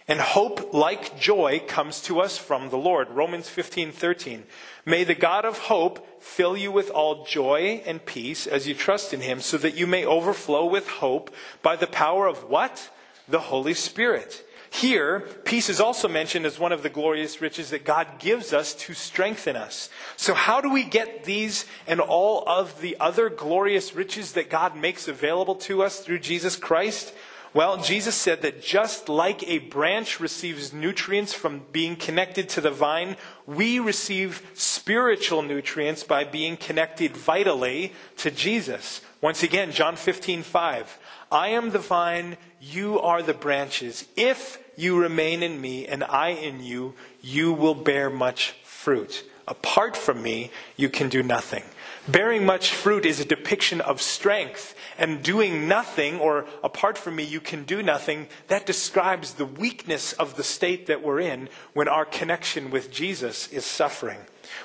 And 0.09 0.21
hope, 0.21 0.73
like 0.73 1.19
joy, 1.19 1.61
comes 1.67 2.01
to 2.03 2.21
us 2.21 2.37
from 2.37 2.69
the 2.69 2.77
Lord. 2.77 3.09
Romans 3.09 3.49
15, 3.49 3.91
13. 3.91 4.43
May 4.85 5.03
the 5.03 5.15
God 5.15 5.43
of 5.43 5.57
hope 5.57 6.23
fill 6.23 6.55
you 6.55 6.71
with 6.71 6.89
all 6.89 7.25
joy 7.25 7.81
and 7.85 8.05
peace 8.05 8.47
as 8.47 8.67
you 8.67 8.73
trust 8.73 9.13
in 9.13 9.19
him, 9.19 9.41
so 9.41 9.57
that 9.57 9.75
you 9.75 9.85
may 9.85 10.05
overflow 10.05 10.65
with 10.65 10.87
hope 10.87 11.33
by 11.61 11.75
the 11.75 11.87
power 11.87 12.25
of 12.25 12.49
what? 12.49 12.89
The 13.27 13.39
Holy 13.39 13.73
Spirit. 13.73 14.45
Here, 14.69 15.21
peace 15.43 15.69
is 15.69 15.79
also 15.79 16.07
mentioned 16.07 16.45
as 16.45 16.59
one 16.59 16.71
of 16.71 16.83
the 16.83 16.89
glorious 16.89 17.41
riches 17.41 17.69
that 17.71 17.85
God 17.85 18.07
gives 18.19 18.53
us 18.53 18.73
to 18.75 18.93
strengthen 18.93 19.55
us. 19.55 19.89
So, 20.17 20.33
how 20.33 20.61
do 20.61 20.69
we 20.69 20.83
get 20.83 21.23
these 21.23 21.65
and 21.87 21.99
all 21.99 22.43
of 22.47 22.79
the 22.81 22.97
other 22.99 23.29
glorious 23.29 23.95
riches 23.95 24.33
that 24.33 24.49
God 24.49 24.75
makes 24.75 25.07
available 25.07 25.55
to 25.55 25.83
us 25.83 25.99
through 25.99 26.19
Jesus 26.19 26.55
Christ? 26.55 27.13
Well, 27.53 27.77
Jesus 27.77 28.15
said 28.15 28.41
that 28.41 28.61
just 28.61 29.09
like 29.09 29.47
a 29.47 29.59
branch 29.59 30.19
receives 30.19 30.73
nutrients 30.73 31.33
from 31.33 31.61
being 31.71 31.95
connected 31.95 32.49
to 32.49 32.61
the 32.61 32.71
vine, 32.71 33.15
we 33.45 33.79
receive 33.79 34.41
spiritual 34.53 35.41
nutrients 35.41 36.03
by 36.03 36.23
being 36.23 36.57
connected 36.57 37.15
vitally 37.15 37.93
to 38.17 38.31
Jesus. 38.31 39.01
Once 39.21 39.43
again, 39.43 39.71
John 39.71 39.95
15, 39.95 40.43
5. 40.43 40.99
I 41.31 41.49
am 41.49 41.71
the 41.71 41.79
vine, 41.79 42.37
you 42.61 42.99
are 42.99 43.21
the 43.21 43.33
branches. 43.33 44.05
If 44.15 44.59
you 44.75 44.99
remain 44.99 45.41
in 45.41 45.59
me 45.59 45.87
and 45.87 46.03
I 46.03 46.29
in 46.29 46.63
you, 46.63 46.93
you 47.21 47.51
will 47.51 47.75
bear 47.75 48.09
much 48.09 48.51
fruit. 48.63 49.23
Apart 49.47 49.97
from 49.97 50.21
me, 50.21 50.51
you 50.75 50.89
can 50.89 51.09
do 51.09 51.23
nothing. 51.23 51.63
Bearing 52.07 52.45
much 52.45 52.73
fruit 52.73 53.05
is 53.05 53.19
a 53.19 53.25
depiction 53.25 53.81
of 53.81 54.01
strength, 54.01 54.75
and 54.97 55.21
doing 55.21 55.67
nothing, 55.67 56.19
or 56.19 56.45
apart 56.63 56.97
from 56.97 57.17
me, 57.17 57.23
you 57.23 57.41
can 57.41 57.65
do 57.65 57.83
nothing, 57.83 58.27
that 58.47 58.65
describes 58.65 59.33
the 59.33 59.45
weakness 59.45 60.13
of 60.13 60.37
the 60.37 60.43
state 60.43 60.85
that 60.87 61.03
we're 61.03 61.19
in 61.19 61.49
when 61.73 61.89
our 61.89 62.05
connection 62.05 62.71
with 62.71 62.91
Jesus 62.91 63.49
is 63.49 63.65
suffering. 63.65 64.19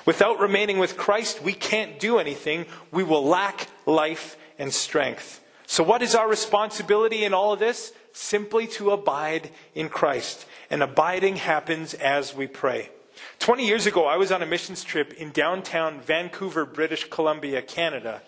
Without 0.05 0.39
remaining 0.39 0.79
with 0.79 0.95
Christ, 0.95 1.43
we 1.43 1.51
can't 1.51 1.99
do 1.99 2.17
anything. 2.17 2.65
We 2.91 3.03
will 3.03 3.25
lack 3.25 3.67
life 3.85 4.37
and 4.57 4.73
strength. 4.73 5.41
So, 5.65 5.83
what 5.83 6.01
is 6.01 6.15
our 6.15 6.29
responsibility 6.29 7.25
in 7.25 7.33
all 7.33 7.51
of 7.51 7.59
this? 7.59 7.91
Simply 8.13 8.67
to 8.67 8.91
abide 8.91 9.49
in 9.75 9.89
Christ. 9.89 10.45
And 10.69 10.81
abiding 10.81 11.37
happens 11.37 11.93
as 11.93 12.33
we 12.33 12.47
pray. 12.47 12.89
20 13.39 13.65
years 13.65 13.85
ago, 13.85 14.05
I 14.05 14.17
was 14.17 14.31
on 14.31 14.41
a 14.41 14.45
missions 14.45 14.83
trip 14.83 15.13
in 15.13 15.31
downtown 15.31 15.99
Vancouver, 15.99 16.65
British 16.65 17.09
Columbia, 17.09 17.61
Canada. 17.61 18.21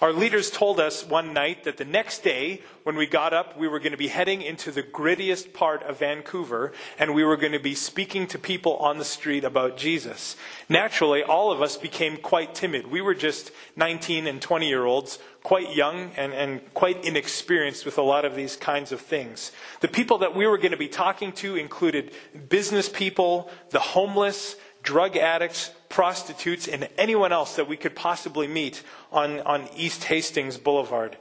Our 0.00 0.12
leaders 0.12 0.50
told 0.50 0.78
us 0.78 1.06
one 1.06 1.32
night 1.32 1.64
that 1.64 1.78
the 1.78 1.84
next 1.84 2.22
day, 2.22 2.60
when 2.82 2.96
we 2.96 3.06
got 3.06 3.32
up, 3.32 3.58
we 3.58 3.66
were 3.66 3.78
going 3.78 3.92
to 3.92 3.98
be 3.98 4.08
heading 4.08 4.42
into 4.42 4.70
the 4.70 4.82
grittiest 4.82 5.54
part 5.54 5.82
of 5.84 6.00
Vancouver 6.00 6.72
and 6.98 7.14
we 7.14 7.24
were 7.24 7.38
going 7.38 7.52
to 7.52 7.58
be 7.58 7.74
speaking 7.74 8.26
to 8.26 8.38
people 8.38 8.76
on 8.76 8.98
the 8.98 9.04
street 9.04 9.42
about 9.42 9.78
Jesus. 9.78 10.36
Naturally, 10.68 11.22
all 11.22 11.50
of 11.50 11.62
us 11.62 11.78
became 11.78 12.18
quite 12.18 12.54
timid. 12.54 12.88
We 12.88 13.00
were 13.00 13.14
just 13.14 13.52
19 13.76 14.26
and 14.26 14.42
20 14.42 14.68
year 14.68 14.84
olds, 14.84 15.18
quite 15.42 15.74
young 15.74 16.10
and, 16.16 16.34
and 16.34 16.74
quite 16.74 17.02
inexperienced 17.04 17.86
with 17.86 17.96
a 17.96 18.02
lot 18.02 18.26
of 18.26 18.36
these 18.36 18.56
kinds 18.56 18.92
of 18.92 19.00
things. 19.00 19.50
The 19.80 19.88
people 19.88 20.18
that 20.18 20.36
we 20.36 20.46
were 20.46 20.58
going 20.58 20.72
to 20.72 20.76
be 20.76 20.88
talking 20.88 21.32
to 21.34 21.56
included 21.56 22.12
business 22.50 22.90
people, 22.90 23.50
the 23.70 23.80
homeless, 23.80 24.56
drug 24.82 25.16
addicts, 25.16 25.70
prostitutes, 25.88 26.68
and 26.68 26.88
anyone 26.98 27.32
else 27.32 27.56
that 27.56 27.68
we 27.68 27.76
could 27.76 27.94
possibly 27.94 28.46
meet 28.46 28.82
on, 29.12 29.40
on 29.40 29.68
East 29.76 30.04
Hastings 30.04 30.58
Boulevard. 30.58 31.16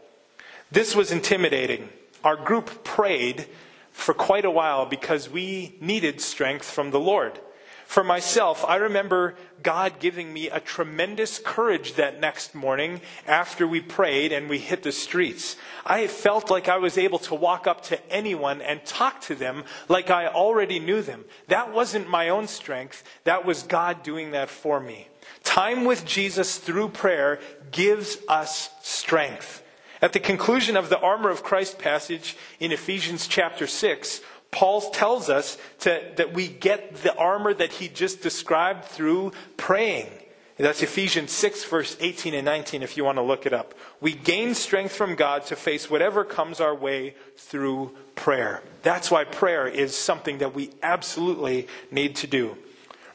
This 0.71 0.95
was 0.95 1.11
intimidating. 1.11 1.89
Our 2.23 2.35
group 2.35 2.83
prayed 2.83 3.47
for 3.91 4.13
quite 4.13 4.45
a 4.45 4.51
while 4.51 4.85
because 4.85 5.29
we 5.29 5.75
needed 5.79 6.19
strength 6.19 6.69
from 6.69 6.91
the 6.91 6.99
Lord. 6.99 7.39
For 7.85 8.03
myself, 8.03 8.65
I 8.67 8.75
remember 8.77 9.35
God 9.61 9.99
giving 9.99 10.33
me 10.33 10.49
a 10.49 10.59
tremendous 10.59 11.39
courage 11.39 11.93
that 11.93 12.19
next 12.19 12.55
morning 12.55 12.99
after 13.27 13.67
we 13.67 13.79
prayed 13.79 14.31
and 14.31 14.49
we 14.49 14.59
hit 14.59 14.83
the 14.83 14.91
streets. 14.91 15.55
I 15.85 16.07
felt 16.07 16.49
like 16.49 16.67
I 16.67 16.77
was 16.77 16.97
able 16.97 17.19
to 17.19 17.35
walk 17.35 17.67
up 17.67 17.83
to 17.83 18.11
anyone 18.11 18.61
and 18.61 18.83
talk 18.85 19.21
to 19.21 19.35
them 19.35 19.63
like 19.87 20.09
I 20.09 20.27
already 20.27 20.79
knew 20.79 21.01
them. 21.01 21.25
That 21.47 21.73
wasn't 21.73 22.09
my 22.09 22.29
own 22.29 22.47
strength. 22.47 23.03
That 23.23 23.45
was 23.45 23.63
God 23.63 24.03
doing 24.03 24.31
that 24.31 24.49
for 24.49 24.79
me. 24.79 25.07
Time 25.43 25.85
with 25.85 26.05
Jesus 26.05 26.57
through 26.57 26.89
prayer 26.89 27.39
gives 27.71 28.17
us 28.27 28.71
strength. 28.81 29.63
At 30.01 30.13
the 30.13 30.19
conclusion 30.19 30.75
of 30.75 30.89
the 30.89 30.99
armor 30.99 31.29
of 31.29 31.43
Christ 31.43 31.79
passage 31.79 32.35
in 32.59 32.71
Ephesians 32.71 33.27
chapter 33.27 33.65
6, 33.65 34.21
Paul 34.55 34.79
tells 34.91 35.29
us 35.29 35.57
to, 35.79 36.01
that 36.15 36.33
we 36.33 36.47
get 36.47 36.95
the 37.03 37.13
armor 37.13 37.53
that 37.53 37.73
he 37.73 37.89
just 37.89 38.21
described 38.21 38.85
through 38.85 39.33
praying. 39.57 40.07
That's 40.55 40.81
Ephesians 40.81 41.33
6, 41.33 41.65
verse 41.65 41.97
18 41.99 42.33
and 42.33 42.45
19, 42.45 42.81
if 42.81 42.95
you 42.95 43.03
want 43.03 43.17
to 43.17 43.21
look 43.21 43.45
it 43.45 43.51
up. 43.51 43.73
We 43.99 44.13
gain 44.13 44.55
strength 44.55 44.95
from 44.95 45.15
God 45.15 45.45
to 45.47 45.57
face 45.57 45.89
whatever 45.89 46.23
comes 46.23 46.61
our 46.61 46.73
way 46.73 47.15
through 47.35 47.97
prayer. 48.15 48.63
That's 48.81 49.11
why 49.11 49.25
prayer 49.25 49.67
is 49.67 49.93
something 49.93 50.37
that 50.37 50.55
we 50.55 50.71
absolutely 50.81 51.67
need 51.91 52.15
to 52.17 52.27
do. 52.27 52.55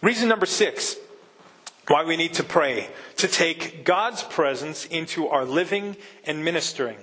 Reason 0.02 0.28
number 0.28 0.44
six 0.44 0.96
why 1.88 2.04
we 2.04 2.18
need 2.18 2.34
to 2.34 2.44
pray 2.44 2.90
to 3.16 3.26
take 3.26 3.86
God's 3.86 4.22
presence 4.24 4.84
into 4.84 5.28
our 5.28 5.46
living 5.46 5.96
and 6.24 6.44
ministering. 6.44 6.98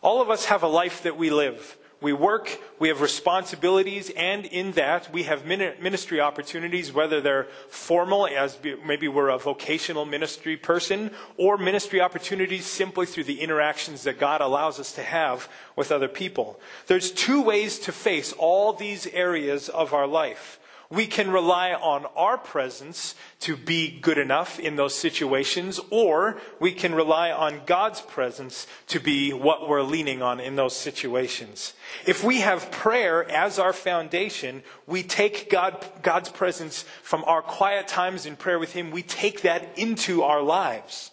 All 0.00 0.22
of 0.22 0.30
us 0.30 0.46
have 0.46 0.62
a 0.62 0.66
life 0.66 1.02
that 1.02 1.18
we 1.18 1.28
live. 1.28 1.76
We 2.02 2.12
work, 2.12 2.60
we 2.80 2.88
have 2.88 3.00
responsibilities, 3.00 4.10
and 4.16 4.44
in 4.44 4.72
that 4.72 5.12
we 5.12 5.22
have 5.22 5.46
ministry 5.46 6.20
opportunities, 6.20 6.92
whether 6.92 7.20
they're 7.20 7.46
formal, 7.68 8.26
as 8.26 8.58
maybe 8.84 9.06
we're 9.06 9.28
a 9.28 9.38
vocational 9.38 10.04
ministry 10.04 10.56
person, 10.56 11.12
or 11.36 11.56
ministry 11.56 12.00
opportunities 12.00 12.66
simply 12.66 13.06
through 13.06 13.24
the 13.24 13.40
interactions 13.40 14.02
that 14.02 14.18
God 14.18 14.40
allows 14.40 14.80
us 14.80 14.92
to 14.94 15.02
have 15.02 15.48
with 15.76 15.92
other 15.92 16.08
people. 16.08 16.58
There's 16.88 17.12
two 17.12 17.40
ways 17.40 17.78
to 17.80 17.92
face 17.92 18.32
all 18.32 18.72
these 18.72 19.06
areas 19.06 19.68
of 19.68 19.94
our 19.94 20.08
life. 20.08 20.58
We 20.92 21.06
can 21.06 21.30
rely 21.30 21.72
on 21.72 22.04
our 22.16 22.36
presence 22.36 23.14
to 23.40 23.56
be 23.56 23.98
good 23.98 24.18
enough 24.18 24.60
in 24.60 24.76
those 24.76 24.94
situations, 24.94 25.80
or 25.88 26.38
we 26.60 26.72
can 26.72 26.94
rely 26.94 27.30
on 27.30 27.62
God's 27.64 28.02
presence 28.02 28.66
to 28.88 29.00
be 29.00 29.32
what 29.32 29.66
we're 29.66 29.80
leaning 29.80 30.20
on 30.20 30.38
in 30.38 30.56
those 30.56 30.76
situations. 30.76 31.72
If 32.04 32.22
we 32.22 32.40
have 32.40 32.70
prayer 32.70 33.26
as 33.30 33.58
our 33.58 33.72
foundation, 33.72 34.62
we 34.86 35.02
take 35.02 35.48
God, 35.48 35.82
God's 36.02 36.28
presence 36.28 36.82
from 37.02 37.24
our 37.24 37.40
quiet 37.40 37.88
times 37.88 38.26
in 38.26 38.36
prayer 38.36 38.58
with 38.58 38.74
Him, 38.74 38.90
we 38.90 39.02
take 39.02 39.40
that 39.40 39.78
into 39.78 40.22
our 40.22 40.42
lives. 40.42 41.11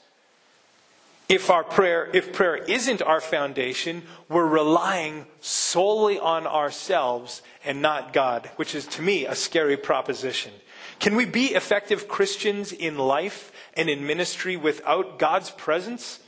If 1.30 1.52
our 1.52 1.64
prayer, 1.64 2.10
if 2.12 2.34
prayer 2.34 2.56
isn't 2.56 3.04
our 3.04 3.22
foundation, 3.22 4.02
we're 4.28 4.48
relying 4.48 5.28
solely 5.42 6.18
on 6.18 6.48
ourselves 6.48 7.44
and 7.64 7.84
not 7.84 8.14
God, 8.14 8.50
which 8.56 8.74
is 8.74 8.88
to 8.88 9.04
me 9.04 9.28
a 9.28 9.36
scary 9.36 9.78
proposition. 9.78 10.52
Can 11.00 11.16
we 11.16 11.26
be 11.26 11.54
effective 11.54 12.08
Christians 12.08 12.72
in 12.72 12.98
life 12.98 13.52
and 13.76 13.92
in 13.92 14.08
ministry 14.08 14.58
without 14.58 15.20
God's 15.20 15.52
presence? 15.52 16.20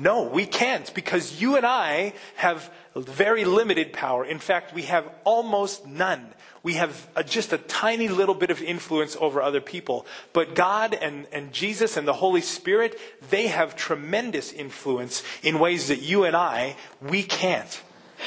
No, 0.00 0.22
we 0.22 0.46
can't 0.46 0.92
because 0.94 1.42
you 1.42 1.58
and 1.58 1.66
I 1.66 2.14
have 2.36 2.70
very 2.96 3.44
limited 3.44 3.92
power. 3.92 4.24
In 4.24 4.38
fact, 4.38 4.72
we 4.72 4.84
have 4.84 5.04
almost 5.24 5.86
none. 5.86 6.26
We 6.62 6.74
have 6.74 7.06
a, 7.14 7.22
just 7.22 7.52
a 7.52 7.58
tiny 7.58 8.08
little 8.08 8.34
bit 8.34 8.48
of 8.48 8.62
influence 8.62 9.14
over 9.20 9.42
other 9.42 9.60
people. 9.60 10.06
But 10.32 10.54
God 10.54 10.94
and, 10.94 11.26
and 11.32 11.52
Jesus 11.52 11.98
and 11.98 12.08
the 12.08 12.14
Holy 12.14 12.40
Spirit, 12.40 12.98
they 13.28 13.48
have 13.48 13.76
tremendous 13.76 14.54
influence 14.54 15.22
in 15.42 15.58
ways 15.58 15.88
that 15.88 16.00
you 16.00 16.24
and 16.24 16.34
I, 16.34 16.76
we 17.02 17.22
can't. 17.22 17.82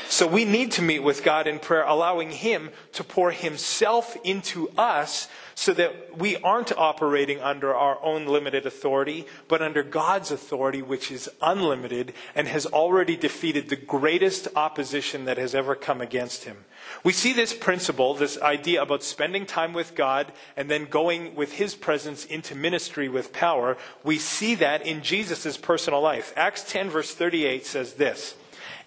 So 0.09 0.27
we 0.27 0.45
need 0.45 0.71
to 0.73 0.81
meet 0.81 0.99
with 0.99 1.23
God 1.23 1.47
in 1.47 1.59
prayer, 1.59 1.83
allowing 1.83 2.31
Him 2.31 2.69
to 2.93 3.03
pour 3.03 3.31
Himself 3.31 4.17
into 4.23 4.69
us 4.77 5.27
so 5.55 5.73
that 5.73 6.17
we 6.17 6.37
aren't 6.37 6.75
operating 6.77 7.39
under 7.39 7.73
our 7.73 8.01
own 8.03 8.25
limited 8.25 8.65
authority, 8.65 9.25
but 9.47 9.61
under 9.61 9.83
God's 9.83 10.31
authority, 10.31 10.81
which 10.81 11.11
is 11.11 11.29
unlimited 11.41 12.13
and 12.35 12.47
has 12.47 12.65
already 12.65 13.15
defeated 13.15 13.69
the 13.69 13.75
greatest 13.75 14.47
opposition 14.55 15.25
that 15.25 15.37
has 15.37 15.53
ever 15.53 15.75
come 15.75 16.01
against 16.01 16.45
Him. 16.45 16.65
We 17.03 17.13
see 17.13 17.33
this 17.33 17.53
principle, 17.53 18.13
this 18.13 18.39
idea 18.41 18.81
about 18.81 19.03
spending 19.03 19.45
time 19.45 19.73
with 19.73 19.95
God 19.95 20.31
and 20.57 20.69
then 20.69 20.85
going 20.85 21.35
with 21.35 21.53
His 21.53 21.75
presence 21.75 22.25
into 22.25 22.55
ministry 22.55 23.09
with 23.09 23.33
power. 23.33 23.77
We 24.03 24.17
see 24.17 24.55
that 24.55 24.85
in 24.85 25.01
Jesus' 25.03 25.57
personal 25.57 26.01
life. 26.01 26.33
Acts 26.35 26.69
10, 26.71 26.89
verse 26.89 27.13
38 27.13 27.65
says 27.65 27.93
this. 27.93 28.35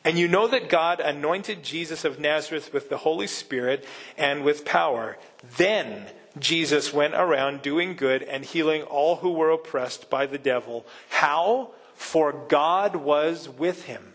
And 0.06 0.16
you 0.16 0.28
know 0.28 0.46
that 0.46 0.68
God 0.68 1.00
anointed 1.00 1.64
Jesus 1.64 2.04
of 2.04 2.20
Nazareth 2.20 2.72
with 2.72 2.88
the 2.88 2.98
Holy 2.98 3.26
Spirit 3.26 3.84
and 4.16 4.44
with 4.44 4.64
power. 4.64 5.18
Then 5.56 6.06
Jesus 6.38 6.92
went 6.92 7.14
around 7.14 7.60
doing 7.60 7.96
good 7.96 8.22
and 8.22 8.44
healing 8.44 8.82
all 8.82 9.16
who 9.16 9.32
were 9.32 9.50
oppressed 9.50 10.08
by 10.08 10.26
the 10.26 10.38
devil. 10.38 10.86
How? 11.08 11.72
For 11.94 12.32
God 12.32 12.94
was 12.94 13.48
with 13.48 13.86
him. 13.86 14.14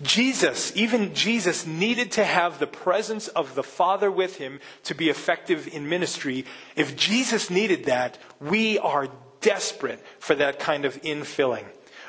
Jesus, 0.00 0.74
even 0.74 1.12
Jesus, 1.12 1.66
needed 1.66 2.12
to 2.12 2.24
have 2.24 2.58
the 2.58 2.66
presence 2.66 3.28
of 3.28 3.54
the 3.54 3.62
Father 3.62 4.10
with 4.10 4.36
him 4.38 4.58
to 4.84 4.94
be 4.94 5.10
effective 5.10 5.68
in 5.68 5.86
ministry. 5.86 6.46
If 6.76 6.96
Jesus 6.96 7.50
needed 7.50 7.84
that, 7.84 8.16
we 8.40 8.78
are 8.78 9.08
desperate 9.42 10.02
for 10.18 10.34
that 10.34 10.58
kind 10.58 10.86
of 10.86 10.98
infilling. 11.02 11.66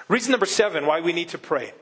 Reason 0.07 0.31
number 0.31 0.45
seven 0.45 0.85
why 0.85 1.01
we 1.01 1.11
need 1.11 1.27
to 1.29 1.37
pray 1.37 1.73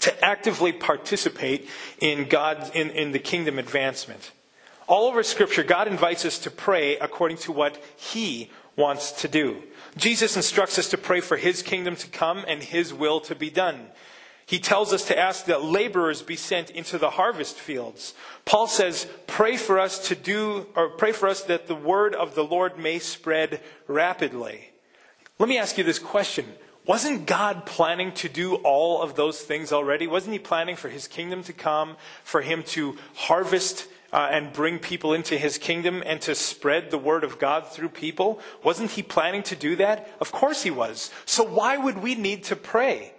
to 0.00 0.24
actively 0.24 0.72
participate 0.72 1.68
in 2.00 2.28
God's 2.28 2.70
in, 2.70 2.90
in 2.90 3.12
the 3.12 3.18
kingdom 3.18 3.58
advancement. 3.58 4.32
All 4.86 5.06
over 5.08 5.22
Scripture, 5.22 5.62
God 5.62 5.88
invites 5.88 6.24
us 6.24 6.38
to 6.40 6.50
pray 6.50 6.98
according 6.98 7.38
to 7.38 7.52
what 7.52 7.82
He 7.96 8.50
wants 8.76 9.12
to 9.22 9.28
do. 9.28 9.62
Jesus 9.96 10.36
instructs 10.36 10.78
us 10.78 10.88
to 10.90 10.98
pray 10.98 11.20
for 11.20 11.36
His 11.36 11.62
kingdom 11.62 11.96
to 11.96 12.08
come 12.08 12.44
and 12.46 12.62
His 12.62 12.92
will 12.92 13.20
to 13.20 13.34
be 13.34 13.50
done. 13.50 13.86
He 14.46 14.58
tells 14.58 14.92
us 14.92 15.06
to 15.06 15.18
ask 15.18 15.46
that 15.46 15.64
laborers 15.64 16.20
be 16.20 16.36
sent 16.36 16.68
into 16.68 16.98
the 16.98 17.10
harvest 17.10 17.56
fields. 17.56 18.12
Paul 18.44 18.66
says, 18.66 19.06
pray 19.26 19.56
for 19.56 19.78
us 19.78 20.08
to 20.08 20.14
do, 20.14 20.66
or 20.76 20.90
pray 20.90 21.12
for 21.12 21.28
us 21.28 21.42
that 21.44 21.66
the 21.66 21.74
word 21.74 22.14
of 22.14 22.34
the 22.34 22.44
Lord 22.44 22.78
may 22.78 22.98
spread 22.98 23.60
rapidly. 23.88 24.70
Let 25.38 25.48
me 25.48 25.56
ask 25.56 25.78
you 25.78 25.84
this 25.84 25.98
question. 25.98 26.44
Wasn't 26.86 27.26
God 27.26 27.64
planning 27.64 28.12
to 28.12 28.28
do 28.28 28.56
all 28.56 29.00
of 29.00 29.14
those 29.14 29.40
things 29.40 29.72
already? 29.72 30.06
Wasn't 30.06 30.32
He 30.32 30.38
planning 30.38 30.76
for 30.76 30.90
His 30.90 31.08
kingdom 31.08 31.42
to 31.44 31.54
come, 31.54 31.96
for 32.24 32.42
Him 32.42 32.62
to 32.64 32.98
harvest 33.14 33.88
uh, 34.12 34.28
and 34.30 34.52
bring 34.52 34.78
people 34.78 35.14
into 35.14 35.38
His 35.38 35.56
kingdom 35.56 36.02
and 36.04 36.20
to 36.22 36.34
spread 36.34 36.90
the 36.90 36.98
word 36.98 37.24
of 37.24 37.38
God 37.38 37.66
through 37.66 37.88
people? 37.88 38.38
Wasn't 38.62 38.90
He 38.90 39.02
planning 39.02 39.42
to 39.44 39.56
do 39.56 39.76
that? 39.76 40.10
Of 40.20 40.30
course 40.30 40.62
He 40.62 40.70
was. 40.70 41.10
So 41.24 41.42
why 41.42 41.78
would 41.78 42.02
we 42.02 42.14
need 42.16 42.44
to 42.44 42.56
pray? 42.56 43.13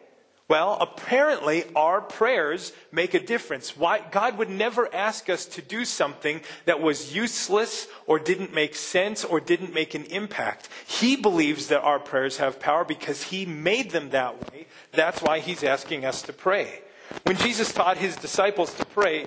Well, 0.47 0.77
apparently 0.79 1.63
our 1.75 2.01
prayers 2.01 2.71
make 2.91 3.15
a 3.15 3.19
difference. 3.19 3.75
Why, 3.75 4.01
God 4.11 4.37
would 4.37 4.49
never 4.49 4.93
ask 4.93 5.27
us 5.27 5.47
to 5.47 5.61
do 5.63 5.85
something 5.85 6.41
that 6.65 6.79
was 6.79 7.15
useless 7.15 7.87
or 8.05 8.19
didn't 8.19 8.53
make 8.53 8.75
sense 8.75 9.25
or 9.25 9.39
didn't 9.39 9.73
make 9.73 9.95
an 9.95 10.03
impact. 10.05 10.69
He 10.85 11.15
believes 11.15 11.67
that 11.67 11.81
our 11.81 11.97
prayers 11.97 12.37
have 12.37 12.59
power 12.59 12.85
because 12.85 13.23
He 13.23 13.47
made 13.47 13.89
them 13.89 14.11
that 14.11 14.51
way. 14.51 14.67
That's 14.91 15.19
why 15.19 15.39
He's 15.39 15.63
asking 15.63 16.05
us 16.05 16.21
to 16.23 16.33
pray. 16.33 16.81
When 17.23 17.37
Jesus 17.37 17.73
taught 17.73 17.97
His 17.97 18.15
disciples 18.15 18.71
to 18.75 18.85
pray, 18.85 19.25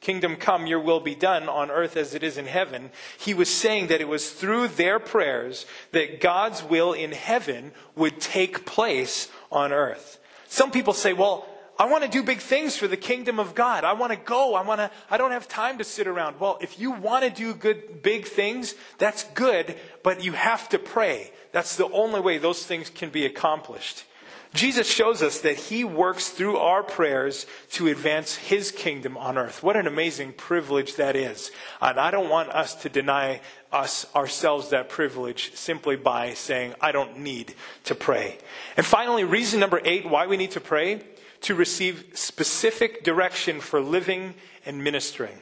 kingdom 0.00 0.36
come, 0.36 0.68
your 0.68 0.80
will 0.80 1.00
be 1.00 1.16
done 1.16 1.48
on 1.48 1.72
earth 1.72 1.96
as 1.96 2.14
it 2.14 2.22
is 2.22 2.38
in 2.38 2.46
heaven, 2.46 2.90
He 3.18 3.34
was 3.34 3.48
saying 3.48 3.88
that 3.88 4.00
it 4.00 4.08
was 4.08 4.30
through 4.30 4.68
their 4.68 5.00
prayers 5.00 5.66
that 5.90 6.20
God's 6.20 6.62
will 6.62 6.92
in 6.92 7.10
heaven 7.10 7.72
would 7.96 8.20
take 8.20 8.64
place 8.64 9.28
on 9.50 9.72
earth. 9.72 10.20
Some 10.52 10.70
people 10.70 10.92
say, 10.92 11.14
well, 11.14 11.46
I 11.78 11.86
want 11.86 12.04
to 12.04 12.10
do 12.10 12.22
big 12.22 12.40
things 12.40 12.76
for 12.76 12.86
the 12.86 12.98
kingdom 12.98 13.40
of 13.40 13.54
God. 13.54 13.84
I 13.84 13.94
want 13.94 14.12
to 14.12 14.18
go. 14.18 14.54
I 14.54 14.60
want 14.60 14.80
to, 14.80 14.90
I 15.10 15.16
don't 15.16 15.30
have 15.30 15.48
time 15.48 15.78
to 15.78 15.84
sit 15.84 16.06
around. 16.06 16.40
Well, 16.40 16.58
if 16.60 16.78
you 16.78 16.90
want 16.90 17.24
to 17.24 17.30
do 17.30 17.54
good, 17.54 18.02
big 18.02 18.26
things, 18.26 18.74
that's 18.98 19.24
good, 19.32 19.74
but 20.02 20.22
you 20.22 20.32
have 20.32 20.68
to 20.68 20.78
pray. 20.78 21.32
That's 21.52 21.76
the 21.76 21.88
only 21.88 22.20
way 22.20 22.36
those 22.36 22.66
things 22.66 22.90
can 22.90 23.08
be 23.08 23.24
accomplished. 23.24 24.04
Jesus 24.52 24.86
shows 24.86 25.22
us 25.22 25.40
that 25.40 25.56
he 25.56 25.84
works 25.84 26.28
through 26.28 26.58
our 26.58 26.82
prayers 26.82 27.46
to 27.70 27.88
advance 27.88 28.34
his 28.34 28.70
kingdom 28.70 29.16
on 29.16 29.38
earth. 29.38 29.62
What 29.62 29.78
an 29.78 29.86
amazing 29.86 30.34
privilege 30.34 30.96
that 30.96 31.16
is. 31.16 31.50
And 31.80 31.98
I 31.98 32.10
don't 32.10 32.28
want 32.28 32.50
us 32.50 32.74
to 32.82 32.90
deny 32.90 33.40
us 33.72 34.06
ourselves 34.14 34.70
that 34.70 34.88
privilege 34.88 35.54
simply 35.54 35.96
by 35.96 36.34
saying, 36.34 36.74
I 36.80 36.92
don't 36.92 37.18
need 37.18 37.54
to 37.84 37.94
pray. 37.94 38.38
And 38.76 38.84
finally, 38.84 39.24
reason 39.24 39.60
number 39.60 39.80
eight 39.84 40.08
why 40.08 40.26
we 40.26 40.36
need 40.36 40.52
to 40.52 40.60
pray 40.60 41.02
to 41.42 41.54
receive 41.54 42.04
specific 42.14 43.02
direction 43.02 43.60
for 43.60 43.80
living 43.80 44.34
and 44.64 44.82
ministering. 44.84 45.38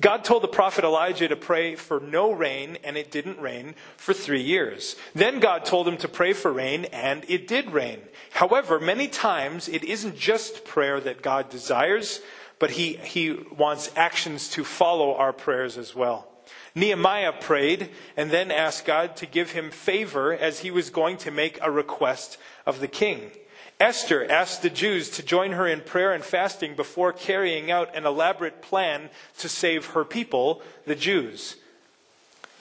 God 0.00 0.24
told 0.24 0.42
the 0.42 0.48
prophet 0.48 0.82
Elijah 0.82 1.28
to 1.28 1.36
pray 1.36 1.76
for 1.76 2.00
no 2.00 2.32
rain, 2.32 2.78
and 2.84 2.96
it 2.96 3.10
didn't 3.10 3.38
rain 3.38 3.74
for 3.98 4.14
three 4.14 4.40
years. 4.40 4.96
Then 5.14 5.40
God 5.40 5.66
told 5.66 5.86
him 5.86 5.98
to 5.98 6.08
pray 6.08 6.32
for 6.32 6.50
rain, 6.50 6.86
and 6.86 7.22
it 7.28 7.46
did 7.46 7.70
rain. 7.70 8.00
However, 8.30 8.80
many 8.80 9.08
times 9.08 9.68
it 9.68 9.84
isn't 9.84 10.16
just 10.16 10.64
prayer 10.64 11.00
that 11.00 11.20
God 11.20 11.50
desires, 11.50 12.22
but 12.58 12.70
he, 12.70 12.94
he 12.94 13.32
wants 13.58 13.90
actions 13.94 14.48
to 14.50 14.64
follow 14.64 15.14
our 15.16 15.34
prayers 15.34 15.76
as 15.76 15.94
well. 15.94 16.29
Nehemiah 16.74 17.32
prayed 17.32 17.90
and 18.16 18.30
then 18.30 18.50
asked 18.50 18.84
God 18.84 19.16
to 19.16 19.26
give 19.26 19.52
him 19.52 19.70
favor 19.70 20.32
as 20.32 20.60
he 20.60 20.70
was 20.70 20.90
going 20.90 21.16
to 21.18 21.30
make 21.30 21.58
a 21.60 21.70
request 21.70 22.38
of 22.66 22.80
the 22.80 22.88
king. 22.88 23.30
Esther 23.80 24.30
asked 24.30 24.60
the 24.60 24.70
Jews 24.70 25.08
to 25.10 25.22
join 25.22 25.52
her 25.52 25.66
in 25.66 25.80
prayer 25.80 26.12
and 26.12 26.22
fasting 26.22 26.76
before 26.76 27.14
carrying 27.14 27.70
out 27.70 27.96
an 27.96 28.04
elaborate 28.04 28.60
plan 28.60 29.08
to 29.38 29.48
save 29.48 29.86
her 29.86 30.04
people, 30.04 30.60
the 30.86 30.94
Jews. 30.94 31.56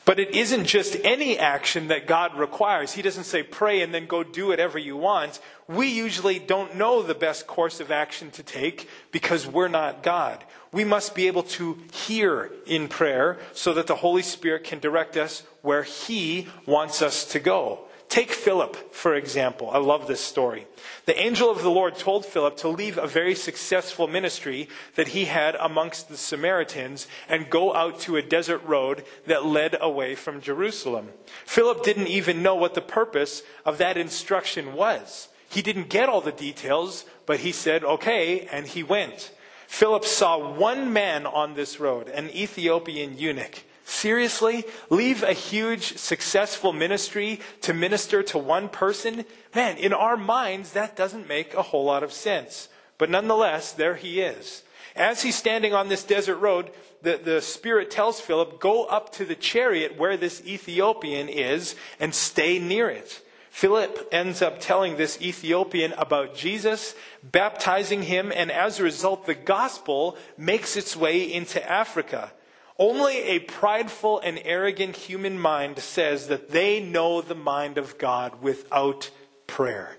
But 0.09 0.19
it 0.19 0.33
isn't 0.33 0.65
just 0.65 0.97
any 1.03 1.37
action 1.37 1.89
that 1.89 2.07
God 2.07 2.35
requires. 2.35 2.93
He 2.93 3.03
doesn't 3.03 3.25
say 3.25 3.43
pray 3.43 3.83
and 3.83 3.93
then 3.93 4.07
go 4.07 4.23
do 4.23 4.47
whatever 4.47 4.79
you 4.79 4.97
want. 4.97 5.39
We 5.67 5.85
usually 5.85 6.39
don't 6.39 6.77
know 6.77 7.03
the 7.03 7.13
best 7.13 7.45
course 7.45 7.79
of 7.79 7.91
action 7.91 8.31
to 8.31 8.41
take 8.41 8.89
because 9.11 9.45
we're 9.45 9.67
not 9.67 10.01
God. 10.01 10.43
We 10.71 10.83
must 10.83 11.13
be 11.13 11.27
able 11.27 11.43
to 11.43 11.77
hear 11.93 12.49
in 12.65 12.87
prayer 12.87 13.37
so 13.53 13.75
that 13.75 13.85
the 13.85 13.97
Holy 13.97 14.23
Spirit 14.23 14.63
can 14.63 14.79
direct 14.79 15.15
us 15.15 15.43
where 15.61 15.83
He 15.83 16.47
wants 16.65 17.03
us 17.03 17.23
to 17.25 17.39
go. 17.39 17.81
Take 18.09 18.31
Philip, 18.31 18.91
for 18.91 19.13
example. 19.13 19.69
I 19.69 19.77
love 19.77 20.07
this 20.07 20.19
story. 20.19 20.65
The 21.05 21.19
angel 21.19 21.51
of 21.51 21.61
the 21.61 21.69
Lord 21.69 21.95
told 21.95 22.25
Philip 22.25 22.57
to 22.57 22.67
leave 22.67 22.97
a 22.97 23.05
very 23.05 23.35
successful 23.35 24.07
ministry 24.07 24.67
that 24.95 25.09
he 25.09 25.25
had 25.25 25.53
amongst 25.55 26.09
the 26.09 26.17
Samaritans 26.17 27.07
and 27.29 27.51
go 27.51 27.75
out 27.75 27.99
to 28.01 28.17
a 28.17 28.23
desert 28.23 28.63
road 28.65 29.03
that 29.27 29.45
led 29.45 29.77
away 29.79 30.15
from 30.15 30.41
Jerusalem. 30.41 31.09
Philip 31.45 31.83
didn't 31.83 32.07
even 32.07 32.41
know 32.41 32.55
what 32.55 32.73
the 32.73 32.81
purpose 32.81 33.43
of 33.63 33.77
that 33.77 33.95
instruction 33.95 34.73
was. 34.73 35.29
He 35.47 35.61
didn't 35.61 35.89
get 35.89 36.09
all 36.09 36.21
the 36.21 36.31
details, 36.31 37.05
but 37.27 37.41
he 37.41 37.51
said, 37.51 37.83
okay, 37.83 38.47
and 38.51 38.65
he 38.65 38.81
went. 38.81 39.31
Philip 39.67 40.03
saw 40.03 40.55
one 40.55 40.91
man 40.91 41.27
on 41.27 41.53
this 41.53 41.79
road, 41.79 42.09
an 42.09 42.31
Ethiopian 42.31 43.19
eunuch. 43.19 43.63
Seriously? 43.89 44.65
Leave 44.91 45.23
a 45.23 45.33
huge, 45.33 45.97
successful 45.97 46.71
ministry 46.71 47.39
to 47.61 47.73
minister 47.73 48.21
to 48.21 48.37
one 48.37 48.69
person? 48.69 49.25
Man, 49.55 49.77
in 49.77 49.93
our 49.93 50.15
minds, 50.15 50.73
that 50.73 50.95
doesn't 50.95 51.27
make 51.27 51.55
a 51.55 51.63
whole 51.63 51.85
lot 51.85 52.03
of 52.03 52.13
sense. 52.13 52.69
But 52.99 53.09
nonetheless, 53.09 53.71
there 53.71 53.95
he 53.95 54.21
is. 54.21 54.61
As 54.95 55.23
he's 55.23 55.35
standing 55.35 55.73
on 55.73 55.89
this 55.89 56.03
desert 56.03 56.37
road, 56.37 56.69
the, 57.01 57.17
the 57.17 57.41
Spirit 57.41 57.89
tells 57.89 58.21
Philip, 58.21 58.59
Go 58.59 58.85
up 58.85 59.11
to 59.13 59.25
the 59.25 59.35
chariot 59.35 59.97
where 59.97 60.17
this 60.17 60.45
Ethiopian 60.45 61.27
is 61.27 61.75
and 61.99 62.13
stay 62.13 62.59
near 62.59 62.91
it. 62.91 63.25
Philip 63.49 64.07
ends 64.11 64.43
up 64.43 64.59
telling 64.59 64.97
this 64.97 65.19
Ethiopian 65.19 65.93
about 65.93 66.35
Jesus, 66.35 66.93
baptizing 67.23 68.03
him, 68.03 68.31
and 68.33 68.51
as 68.51 68.79
a 68.79 68.83
result, 68.83 69.25
the 69.25 69.33
gospel 69.33 70.15
makes 70.37 70.77
its 70.77 70.95
way 70.95 71.23
into 71.23 71.67
Africa. 71.67 72.31
Only 72.79 73.17
a 73.17 73.39
prideful 73.39 74.19
and 74.19 74.39
arrogant 74.45 74.95
human 74.95 75.37
mind 75.37 75.79
says 75.79 76.29
that 76.29 76.51
they 76.51 76.79
know 76.79 77.21
the 77.21 77.35
mind 77.35 77.77
of 77.77 77.97
God 77.97 78.41
without 78.41 79.11
prayer. 79.47 79.97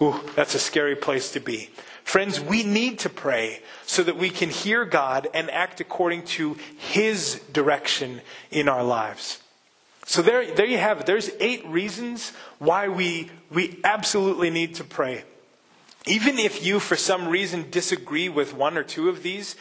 Ooh, 0.00 0.20
that's 0.36 0.54
a 0.54 0.60
scary 0.60 0.94
place 0.94 1.32
to 1.32 1.40
be. 1.40 1.70
Friends, 2.04 2.40
we 2.40 2.62
need 2.62 3.00
to 3.00 3.08
pray 3.08 3.60
so 3.84 4.02
that 4.04 4.16
we 4.16 4.30
can 4.30 4.48
hear 4.48 4.84
God 4.84 5.28
and 5.34 5.50
act 5.50 5.80
according 5.80 6.24
to 6.26 6.56
His 6.78 7.40
direction 7.52 8.20
in 8.50 8.68
our 8.68 8.84
lives. 8.84 9.40
So 10.06 10.22
there, 10.22 10.54
there 10.54 10.66
you 10.66 10.78
have 10.78 11.00
it. 11.00 11.06
There's 11.06 11.30
eight 11.40 11.66
reasons 11.66 12.32
why 12.58 12.88
we, 12.88 13.30
we 13.50 13.80
absolutely 13.84 14.50
need 14.50 14.76
to 14.76 14.84
pray. 14.84 15.24
Even 16.06 16.38
if 16.38 16.64
you, 16.64 16.80
for 16.80 16.96
some 16.96 17.28
reason, 17.28 17.70
disagree 17.70 18.28
with 18.28 18.54
one 18.54 18.78
or 18.78 18.82
two 18.82 19.08
of 19.08 19.22
these, 19.22 19.54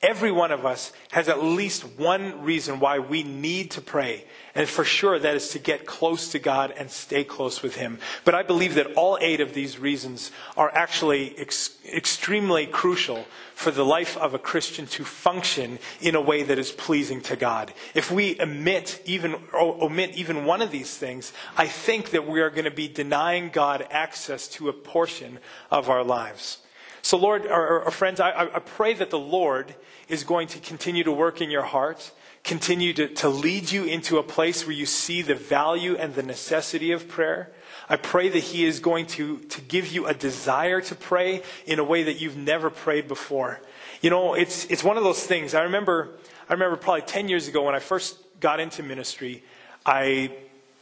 Every 0.00 0.30
one 0.30 0.52
of 0.52 0.64
us 0.64 0.92
has 1.10 1.28
at 1.28 1.42
least 1.42 1.82
one 1.98 2.44
reason 2.44 2.78
why 2.78 3.00
we 3.00 3.24
need 3.24 3.72
to 3.72 3.80
pray. 3.80 4.26
And 4.54 4.68
for 4.68 4.84
sure, 4.84 5.18
that 5.18 5.34
is 5.34 5.48
to 5.50 5.58
get 5.58 5.86
close 5.86 6.30
to 6.30 6.38
God 6.38 6.72
and 6.76 6.88
stay 6.88 7.24
close 7.24 7.62
with 7.62 7.74
Him. 7.74 7.98
But 8.24 8.36
I 8.36 8.44
believe 8.44 8.76
that 8.76 8.94
all 8.94 9.18
eight 9.20 9.40
of 9.40 9.54
these 9.54 9.80
reasons 9.80 10.30
are 10.56 10.72
actually 10.72 11.36
ex- 11.36 11.78
extremely 11.84 12.64
crucial 12.64 13.26
for 13.56 13.72
the 13.72 13.84
life 13.84 14.16
of 14.16 14.34
a 14.34 14.38
Christian 14.38 14.86
to 14.86 15.04
function 15.04 15.80
in 16.00 16.14
a 16.14 16.20
way 16.20 16.44
that 16.44 16.60
is 16.60 16.70
pleasing 16.70 17.20
to 17.22 17.34
God. 17.34 17.74
If 17.92 18.12
we 18.12 18.40
omit 18.40 19.02
even, 19.04 19.34
omit 19.52 20.14
even 20.14 20.44
one 20.44 20.62
of 20.62 20.70
these 20.70 20.96
things, 20.96 21.32
I 21.56 21.66
think 21.66 22.10
that 22.10 22.28
we 22.28 22.40
are 22.40 22.50
going 22.50 22.66
to 22.66 22.70
be 22.70 22.86
denying 22.86 23.48
God 23.48 23.84
access 23.90 24.46
to 24.50 24.68
a 24.68 24.72
portion 24.72 25.40
of 25.72 25.90
our 25.90 26.04
lives. 26.04 26.58
So, 27.02 27.16
Lord, 27.16 27.46
our, 27.46 27.84
our 27.84 27.90
friends, 27.90 28.20
I, 28.20 28.30
I, 28.54 28.58
pray 28.58 28.94
that 28.94 29.10
the 29.10 29.18
Lord 29.18 29.74
is 30.08 30.24
going 30.24 30.48
to 30.48 30.58
continue 30.58 31.04
to 31.04 31.12
work 31.12 31.40
in 31.40 31.50
your 31.50 31.62
heart, 31.62 32.10
continue 32.44 32.92
to, 32.94 33.08
to 33.08 33.28
lead 33.28 33.70
you 33.70 33.84
into 33.84 34.18
a 34.18 34.22
place 34.22 34.66
where 34.66 34.74
you 34.74 34.86
see 34.86 35.22
the 35.22 35.34
value 35.34 35.96
and 35.96 36.14
the 36.14 36.22
necessity 36.22 36.92
of 36.92 37.08
prayer. 37.08 37.52
I 37.88 37.96
pray 37.96 38.28
that 38.28 38.38
He 38.38 38.64
is 38.64 38.80
going 38.80 39.06
to, 39.06 39.38
to 39.38 39.60
give 39.60 39.92
you 39.92 40.06
a 40.06 40.14
desire 40.14 40.80
to 40.82 40.94
pray 40.94 41.42
in 41.66 41.78
a 41.78 41.84
way 41.84 42.02
that 42.02 42.20
you've 42.20 42.36
never 42.36 42.68
prayed 42.68 43.08
before. 43.08 43.60
You 44.00 44.10
know, 44.10 44.34
it's, 44.34 44.66
it's 44.66 44.84
one 44.84 44.96
of 44.96 45.04
those 45.04 45.24
things. 45.24 45.54
I 45.54 45.62
remember, 45.62 46.18
I 46.48 46.52
remember 46.52 46.76
probably 46.76 47.02
10 47.02 47.28
years 47.28 47.48
ago 47.48 47.62
when 47.62 47.74
I 47.74 47.80
first 47.80 48.18
got 48.40 48.60
into 48.60 48.82
ministry, 48.82 49.42
I, 49.86 50.32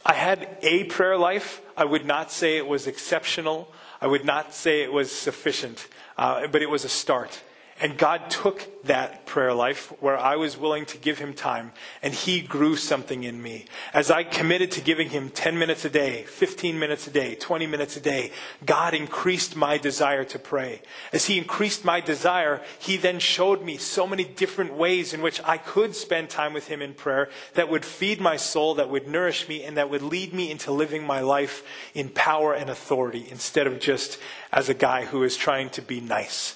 I 0.05 0.13
had 0.13 0.57
a 0.61 0.83
prayer 0.85 1.17
life. 1.17 1.61
I 1.75 1.85
would 1.85 2.05
not 2.05 2.31
say 2.31 2.57
it 2.57 2.67
was 2.67 2.87
exceptional. 2.87 3.71
I 3.99 4.07
would 4.07 4.25
not 4.25 4.53
say 4.53 4.81
it 4.81 4.93
was 4.93 5.11
sufficient, 5.11 5.87
uh, 6.17 6.47
but 6.47 6.61
it 6.61 6.69
was 6.69 6.85
a 6.85 6.89
start. 6.89 7.41
And 7.79 7.95
God 7.95 8.31
took 8.31 8.83
that 8.85 9.27
prayer 9.27 9.53
life 9.53 9.93
where 10.01 10.17
I 10.17 10.35
was 10.35 10.57
willing 10.57 10.85
to 10.87 10.97
give 10.97 11.19
him 11.19 11.35
time 11.35 11.73
and 12.01 12.11
he 12.11 12.41
grew 12.41 12.75
something 12.75 13.23
in 13.23 13.39
me. 13.39 13.65
As 13.93 14.09
I 14.09 14.23
committed 14.23 14.71
to 14.71 14.81
giving 14.81 15.09
him 15.09 15.29
10 15.29 15.59
minutes 15.59 15.85
a 15.85 15.89
day, 15.91 16.23
15 16.23 16.79
minutes 16.79 17.05
a 17.05 17.11
day, 17.11 17.35
20 17.35 17.67
minutes 17.67 17.95
a 17.95 17.99
day, 17.99 18.31
God 18.65 18.95
increased 18.95 19.55
my 19.55 19.77
desire 19.77 20.23
to 20.23 20.39
pray. 20.39 20.81
As 21.13 21.25
he 21.25 21.37
increased 21.37 21.85
my 21.85 22.01
desire, 22.01 22.61
he 22.79 22.97
then 22.97 23.19
showed 23.19 23.63
me 23.63 23.77
so 23.77 24.07
many 24.07 24.23
different 24.23 24.73
ways 24.73 25.13
in 25.13 25.21
which 25.21 25.39
I 25.43 25.57
could 25.57 25.95
spend 25.95 26.31
time 26.31 26.53
with 26.53 26.67
him 26.67 26.81
in 26.81 26.95
prayer 26.95 27.29
that 27.53 27.69
would 27.69 27.85
feed 27.85 28.19
my 28.19 28.37
soul, 28.37 28.73
that 28.75 28.89
would 28.89 29.07
nourish 29.07 29.47
me, 29.47 29.63
and 29.63 29.77
that 29.77 29.91
would 29.91 30.01
lead 30.01 30.33
me 30.33 30.49
into 30.49 30.71
living 30.71 31.05
my 31.05 31.19
life 31.19 31.63
in 31.93 32.09
power 32.09 32.53
and 32.53 32.71
authority 32.71 33.27
instead 33.29 33.67
of 33.67 33.79
just 33.79 34.17
as 34.51 34.67
a 34.67 34.73
guy 34.73 35.05
who 35.05 35.21
is 35.21 35.37
trying 35.37 35.69
to 35.69 35.81
be 35.83 36.01
nice. 36.01 36.55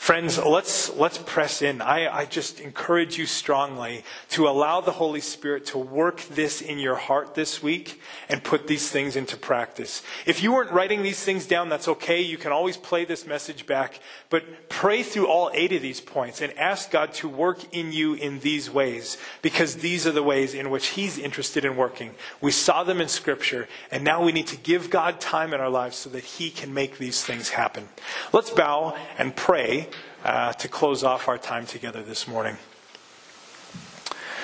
Friends, 0.00 0.38
let's, 0.38 0.96
let's 0.96 1.18
press 1.18 1.60
in. 1.60 1.82
I, 1.82 2.08
I 2.08 2.24
just 2.24 2.58
encourage 2.58 3.18
you 3.18 3.26
strongly 3.26 4.02
to 4.30 4.48
allow 4.48 4.80
the 4.80 4.92
Holy 4.92 5.20
Spirit 5.20 5.66
to 5.66 5.78
work 5.78 6.22
this 6.22 6.62
in 6.62 6.78
your 6.78 6.94
heart 6.94 7.34
this 7.34 7.62
week 7.62 8.00
and 8.26 8.42
put 8.42 8.66
these 8.66 8.90
things 8.90 9.14
into 9.14 9.36
practice. 9.36 10.02
If 10.24 10.42
you 10.42 10.54
weren't 10.54 10.72
writing 10.72 11.02
these 11.02 11.22
things 11.22 11.46
down, 11.46 11.68
that's 11.68 11.86
okay. 11.86 12.22
You 12.22 12.38
can 12.38 12.50
always 12.50 12.78
play 12.78 13.04
this 13.04 13.26
message 13.26 13.66
back. 13.66 14.00
But 14.30 14.70
pray 14.70 15.02
through 15.02 15.26
all 15.28 15.50
eight 15.52 15.72
of 15.74 15.82
these 15.82 16.00
points 16.00 16.40
and 16.40 16.58
ask 16.58 16.90
God 16.90 17.12
to 17.14 17.28
work 17.28 17.58
in 17.70 17.92
you 17.92 18.14
in 18.14 18.40
these 18.40 18.70
ways 18.70 19.18
because 19.42 19.76
these 19.76 20.06
are 20.06 20.12
the 20.12 20.22
ways 20.22 20.54
in 20.54 20.70
which 20.70 20.88
He's 20.88 21.18
interested 21.18 21.62
in 21.66 21.76
working. 21.76 22.14
We 22.40 22.52
saw 22.52 22.84
them 22.84 23.02
in 23.02 23.08
Scripture, 23.08 23.68
and 23.90 24.02
now 24.02 24.24
we 24.24 24.32
need 24.32 24.46
to 24.46 24.56
give 24.56 24.88
God 24.88 25.20
time 25.20 25.52
in 25.52 25.60
our 25.60 25.68
lives 25.68 25.96
so 25.96 26.08
that 26.10 26.24
He 26.24 26.50
can 26.50 26.72
make 26.72 26.96
these 26.96 27.22
things 27.22 27.50
happen. 27.50 27.90
Let's 28.32 28.50
bow 28.50 28.96
and 29.18 29.36
pray 29.36 29.89
uh, 30.24 30.52
to 30.54 30.68
close 30.68 31.04
off 31.04 31.28
our 31.28 31.38
time 31.38 31.66
together 31.66 32.02
this 32.02 32.28
morning. 32.28 32.56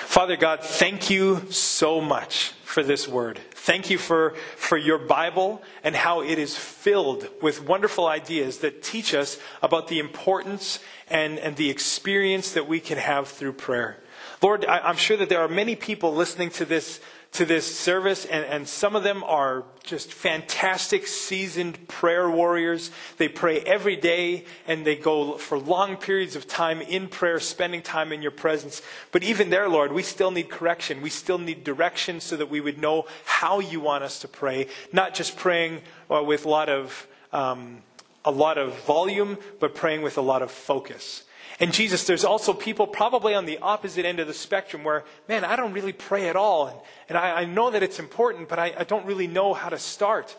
Father 0.05 0.37
God, 0.37 0.61
thank 0.61 1.09
you 1.09 1.51
so 1.51 2.01
much 2.01 2.53
for 2.63 2.81
this 2.81 3.07
word. 3.07 3.39
Thank 3.51 3.89
you 3.89 3.97
for, 3.97 4.31
for 4.55 4.77
your 4.77 4.97
Bible 4.97 5.61
and 5.83 5.95
how 5.95 6.21
it 6.21 6.39
is 6.39 6.57
filled 6.57 7.27
with 7.41 7.63
wonderful 7.63 8.07
ideas 8.07 8.59
that 8.59 8.81
teach 8.81 9.13
us 9.13 9.37
about 9.61 9.89
the 9.89 9.99
importance 9.99 10.79
and, 11.09 11.37
and 11.39 11.55
the 11.55 11.69
experience 11.69 12.53
that 12.53 12.67
we 12.67 12.79
can 12.79 12.97
have 12.97 13.27
through 13.27 13.53
prayer. 13.53 13.97
Lord, 14.41 14.65
I, 14.65 14.79
I'm 14.79 14.95
sure 14.95 15.17
that 15.17 15.29
there 15.29 15.41
are 15.41 15.47
many 15.47 15.75
people 15.75 16.13
listening 16.13 16.49
to 16.51 16.65
this 16.65 16.99
to 17.33 17.45
this 17.45 17.77
service, 17.77 18.25
and, 18.25 18.45
and 18.45 18.67
some 18.67 18.95
of 18.95 19.03
them 19.03 19.23
are 19.23 19.63
just 19.83 20.11
fantastic, 20.11 21.05
seasoned 21.05 21.87
prayer 21.87 22.29
warriors. 22.29 22.89
They 23.17 23.27
pray 23.27 23.59
every 23.61 23.95
day, 23.95 24.45
and 24.65 24.85
they 24.85 24.95
go 24.95 25.37
for 25.37 25.59
long 25.59 25.97
periods 25.97 26.35
of 26.35 26.47
time 26.47 26.81
in 26.81 27.07
prayer, 27.07 27.39
spending 27.39 27.81
time 27.81 28.11
in 28.11 28.21
your 28.21 28.31
presence. 28.31 28.81
But 29.11 29.23
even 29.23 29.49
there, 29.49 29.69
Lord, 29.69 29.91
we 29.91 30.03
still 30.03 30.31
need 30.31 30.49
correction. 30.49 31.01
We 31.01 31.09
still 31.09 31.37
need 31.37 31.63
direction 31.63 32.21
so 32.21 32.37
that 32.37 32.49
we 32.49 32.61
would 32.61 32.79
know 32.79 33.05
how 33.25 33.59
you 33.59 33.79
want 33.79 34.03
us 34.03 34.19
to 34.19 34.27
pray, 34.27 34.67
not 34.91 35.13
just 35.13 35.37
praying 35.37 35.81
uh, 36.09 36.23
with 36.23 36.45
a 36.45 36.49
lot 36.49 36.69
of. 36.69 37.07
Um, 37.31 37.83
a 38.25 38.31
lot 38.31 38.57
of 38.57 38.77
volume, 38.83 39.37
but 39.61 39.73
praying 39.73 40.01
with 40.01 40.17
a 40.17 40.21
lot 40.21 40.41
of 40.41 40.51
focus. 40.51 41.23
And 41.59 41.73
Jesus, 41.73 42.05
there's 42.05 42.23
also 42.23 42.53
people 42.53 42.85
probably 42.85 43.33
on 43.33 43.45
the 43.45 43.57
opposite 43.59 44.05
end 44.05 44.19
of 44.19 44.27
the 44.27 44.33
spectrum 44.33 44.83
where, 44.83 45.03
man, 45.27 45.43
I 45.43 45.55
don't 45.55 45.73
really 45.73 45.93
pray 45.93 46.29
at 46.29 46.35
all. 46.35 46.67
And, 46.67 46.79
and 47.09 47.17
I, 47.17 47.41
I 47.41 47.45
know 47.45 47.71
that 47.71 47.81
it's 47.83 47.99
important, 47.99 48.47
but 48.47 48.59
I, 48.59 48.73
I 48.77 48.83
don't 48.83 49.05
really 49.05 49.27
know 49.27 49.53
how 49.53 49.69
to 49.69 49.79
start. 49.79 50.35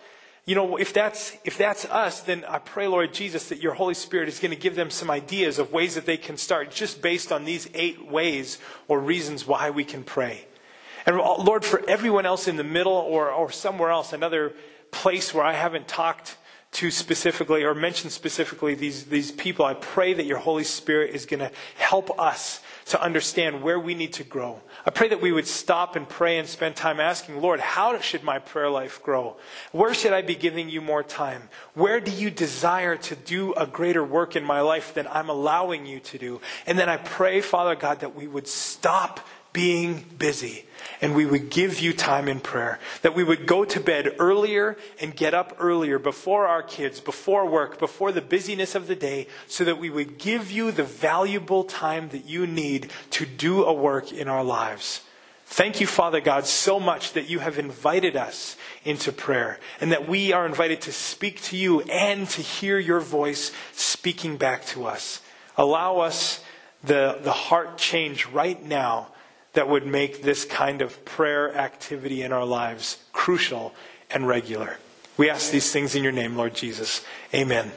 You 0.48 0.54
know, 0.54 0.78
if 0.78 0.94
that's, 0.94 1.36
if 1.44 1.58
that's 1.58 1.84
us, 1.84 2.20
then 2.20 2.42
I 2.48 2.58
pray, 2.58 2.86
Lord 2.86 3.12
Jesus, 3.12 3.50
that 3.50 3.60
your 3.60 3.74
Holy 3.74 3.92
Spirit 3.92 4.28
is 4.28 4.38
going 4.38 4.50
to 4.50 4.56
give 4.56 4.76
them 4.76 4.88
some 4.88 5.10
ideas 5.10 5.58
of 5.58 5.72
ways 5.72 5.94
that 5.96 6.06
they 6.06 6.16
can 6.16 6.38
start 6.38 6.70
just 6.70 7.02
based 7.02 7.32
on 7.32 7.44
these 7.44 7.68
eight 7.74 8.10
ways 8.10 8.58
or 8.86 8.98
reasons 8.98 9.46
why 9.46 9.68
we 9.68 9.84
can 9.84 10.04
pray. 10.04 10.46
And 11.04 11.16
Lord, 11.16 11.66
for 11.66 11.86
everyone 11.86 12.24
else 12.24 12.48
in 12.48 12.56
the 12.56 12.64
middle 12.64 12.94
or, 12.94 13.30
or 13.30 13.52
somewhere 13.52 13.90
else, 13.90 14.14
another 14.14 14.54
place 14.90 15.34
where 15.34 15.44
I 15.44 15.52
haven't 15.52 15.86
talked 15.86 16.37
to 16.70 16.90
specifically 16.90 17.64
or 17.64 17.74
mention 17.74 18.10
specifically 18.10 18.74
these, 18.74 19.04
these 19.04 19.32
people, 19.32 19.64
I 19.64 19.74
pray 19.74 20.12
that 20.14 20.26
your 20.26 20.38
Holy 20.38 20.64
Spirit 20.64 21.14
is 21.14 21.26
going 21.26 21.40
to 21.40 21.50
help 21.76 22.18
us 22.20 22.60
to 22.86 23.02
understand 23.02 23.62
where 23.62 23.78
we 23.78 23.94
need 23.94 24.14
to 24.14 24.24
grow. 24.24 24.60
I 24.86 24.90
pray 24.90 25.08
that 25.08 25.20
we 25.20 25.32
would 25.32 25.46
stop 25.46 25.96
and 25.96 26.08
pray 26.08 26.38
and 26.38 26.48
spend 26.48 26.76
time 26.76 27.00
asking, 27.00 27.40
Lord, 27.40 27.60
how 27.60 27.98
should 28.00 28.22
my 28.22 28.38
prayer 28.38 28.70
life 28.70 29.02
grow? 29.02 29.36
Where 29.72 29.92
should 29.92 30.12
I 30.12 30.22
be 30.22 30.34
giving 30.34 30.70
you 30.70 30.80
more 30.80 31.02
time? 31.02 31.50
Where 31.74 32.00
do 32.00 32.10
you 32.10 32.30
desire 32.30 32.96
to 32.96 33.16
do 33.16 33.52
a 33.54 33.66
greater 33.66 34.02
work 34.02 34.36
in 34.36 34.44
my 34.44 34.60
life 34.60 34.94
than 34.94 35.06
I'm 35.08 35.28
allowing 35.28 35.84
you 35.84 36.00
to 36.00 36.18
do? 36.18 36.40
And 36.66 36.78
then 36.78 36.88
I 36.88 36.96
pray, 36.96 37.40
Father 37.42 37.74
God, 37.74 38.00
that 38.00 38.14
we 38.14 38.26
would 38.26 38.48
stop 38.48 39.20
being 39.58 40.04
busy 40.16 40.64
and 41.00 41.16
we 41.16 41.26
would 41.26 41.50
give 41.50 41.80
you 41.80 41.92
time 41.92 42.28
in 42.28 42.38
prayer. 42.38 42.78
That 43.02 43.16
we 43.16 43.24
would 43.24 43.44
go 43.44 43.64
to 43.64 43.80
bed 43.80 44.14
earlier 44.20 44.76
and 45.00 45.16
get 45.16 45.34
up 45.34 45.56
earlier 45.58 45.98
before 45.98 46.46
our 46.46 46.62
kids, 46.62 47.00
before 47.00 47.44
work, 47.44 47.80
before 47.80 48.12
the 48.12 48.20
busyness 48.20 48.76
of 48.76 48.86
the 48.86 48.94
day, 48.94 49.26
so 49.48 49.64
that 49.64 49.80
we 49.80 49.90
would 49.90 50.16
give 50.16 50.52
you 50.52 50.70
the 50.70 50.84
valuable 50.84 51.64
time 51.64 52.10
that 52.10 52.24
you 52.24 52.46
need 52.46 52.92
to 53.10 53.26
do 53.26 53.64
a 53.64 53.72
work 53.72 54.12
in 54.12 54.28
our 54.28 54.44
lives. 54.44 55.00
Thank 55.46 55.80
you, 55.80 55.88
Father 55.88 56.20
God, 56.20 56.46
so 56.46 56.78
much 56.78 57.14
that 57.14 57.28
you 57.28 57.40
have 57.40 57.58
invited 57.58 58.14
us 58.14 58.56
into 58.84 59.10
prayer 59.10 59.58
and 59.80 59.90
that 59.90 60.08
we 60.08 60.32
are 60.32 60.46
invited 60.46 60.82
to 60.82 60.92
speak 60.92 61.42
to 61.42 61.56
you 61.56 61.80
and 61.80 62.28
to 62.28 62.42
hear 62.42 62.78
your 62.78 63.00
voice 63.00 63.50
speaking 63.72 64.36
back 64.36 64.66
to 64.66 64.86
us. 64.86 65.20
Allow 65.56 65.98
us 65.98 66.44
the, 66.84 67.18
the 67.22 67.32
heart 67.32 67.76
change 67.76 68.26
right 68.26 68.64
now 68.64 69.08
that 69.54 69.68
would 69.68 69.86
make 69.86 70.22
this 70.22 70.44
kind 70.44 70.82
of 70.82 71.04
prayer 71.04 71.54
activity 71.56 72.22
in 72.22 72.32
our 72.32 72.44
lives 72.44 72.98
crucial 73.12 73.74
and 74.10 74.26
regular. 74.26 74.78
We 75.16 75.30
ask 75.30 75.50
these 75.50 75.72
things 75.72 75.94
in 75.94 76.02
your 76.02 76.12
name, 76.12 76.36
Lord 76.36 76.54
Jesus. 76.54 77.04
Amen. 77.34 77.72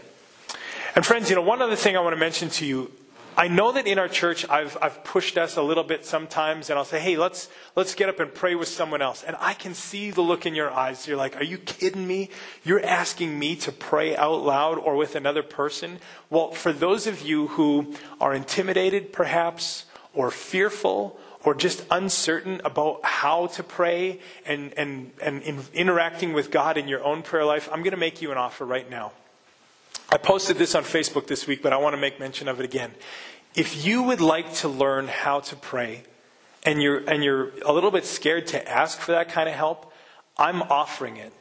And 0.96 1.06
friends, 1.06 1.30
you 1.30 1.36
know, 1.36 1.42
one 1.42 1.62
other 1.62 1.76
thing 1.76 1.96
I 1.96 2.02
want 2.02 2.14
to 2.14 2.20
mention 2.20 2.50
to 2.50 2.66
you. 2.66 2.92
I 3.38 3.48
know 3.48 3.72
that 3.72 3.88
in 3.88 3.98
our 3.98 4.10
church, 4.10 4.48
I've, 4.50 4.78
I've 4.82 5.06
pushed 5.06 5.38
us 5.38 5.56
a 5.56 5.62
little 5.62 5.86
bit 5.86 6.06
sometimes, 6.06 6.70
and 6.70 6.78
I'll 6.78 6.86
say, 6.86 7.00
hey, 7.00 7.16
let's, 7.16 7.48
let's 7.78 7.96
get 7.96 8.10
up 8.10 8.20
and 8.20 8.34
pray 8.34 8.56
with 8.56 8.68
someone 8.68 9.02
else. 9.02 9.24
And 9.24 9.38
I 9.40 9.54
can 9.54 9.74
see 9.74 10.12
the 10.12 10.22
look 10.22 10.46
in 10.46 10.54
your 10.54 10.70
eyes. 10.70 11.08
You're 11.08 11.16
like, 11.16 11.38
are 11.38 11.44
you 11.44 11.58
kidding 11.58 12.06
me? 12.06 12.30
You're 12.66 12.86
asking 12.86 13.40
me 13.40 13.56
to 13.56 13.72
pray 13.72 14.18
out 14.18 14.44
loud 14.44 14.78
or 14.78 14.98
with 14.98 15.16
another 15.16 15.44
person? 15.44 16.00
Well, 16.30 16.52
for 16.52 16.74
those 16.74 17.08
of 17.08 17.22
you 17.22 17.48
who 17.48 17.96
are 18.20 18.34
intimidated, 18.34 19.14
perhaps, 19.14 19.86
or 20.14 20.30
fearful, 20.30 21.18
or 21.44 21.56
just 21.56 21.84
uncertain 21.90 22.62
about 22.64 23.04
how 23.04 23.48
to 23.48 23.64
pray 23.64 24.20
and, 24.46 24.74
and, 24.78 25.12
and 25.22 25.42
in 25.42 25.60
interacting 25.74 26.34
with 26.34 26.52
God 26.52 26.78
in 26.78 26.88
your 26.88 27.04
own 27.04 27.24
prayer 27.24 27.46
life, 27.46 27.70
I'm 27.72 27.82
going 27.82 27.92
to 27.92 27.98
make 27.98 28.22
you 28.22 28.32
an 28.32 28.38
offer 28.38 28.66
right 28.66 28.90
now. 28.90 29.12
I 30.10 30.18
posted 30.18 30.58
this 30.58 30.76
on 30.76 30.84
Facebook 30.84 31.28
this 31.28 31.48
week, 31.48 31.64
but 31.64 31.74
I 31.74 31.78
want 31.78 31.94
to 31.94 32.02
make 32.02 32.20
mention 32.20 32.48
of 32.48 32.60
it 32.60 32.66
again. 32.66 32.92
If 33.56 33.86
you 33.86 34.04
would 34.04 34.22
like 34.22 34.54
to 34.56 34.68
learn 34.68 35.08
how 35.08 35.40
to 35.42 35.56
pray 35.56 36.04
and 36.64 36.82
you're, 36.82 36.98
and 37.10 37.24
you're 37.24 37.52
a 37.66 37.72
little 37.72 37.92
bit 37.92 38.06
scared 38.06 38.48
to 38.48 38.70
ask 38.70 39.00
for 39.00 39.14
that 39.14 39.30
kind 39.30 39.50
of 39.50 39.56
help, 39.56 39.92
I'm 40.38 40.62
offering 40.62 41.18
it. 41.18 41.34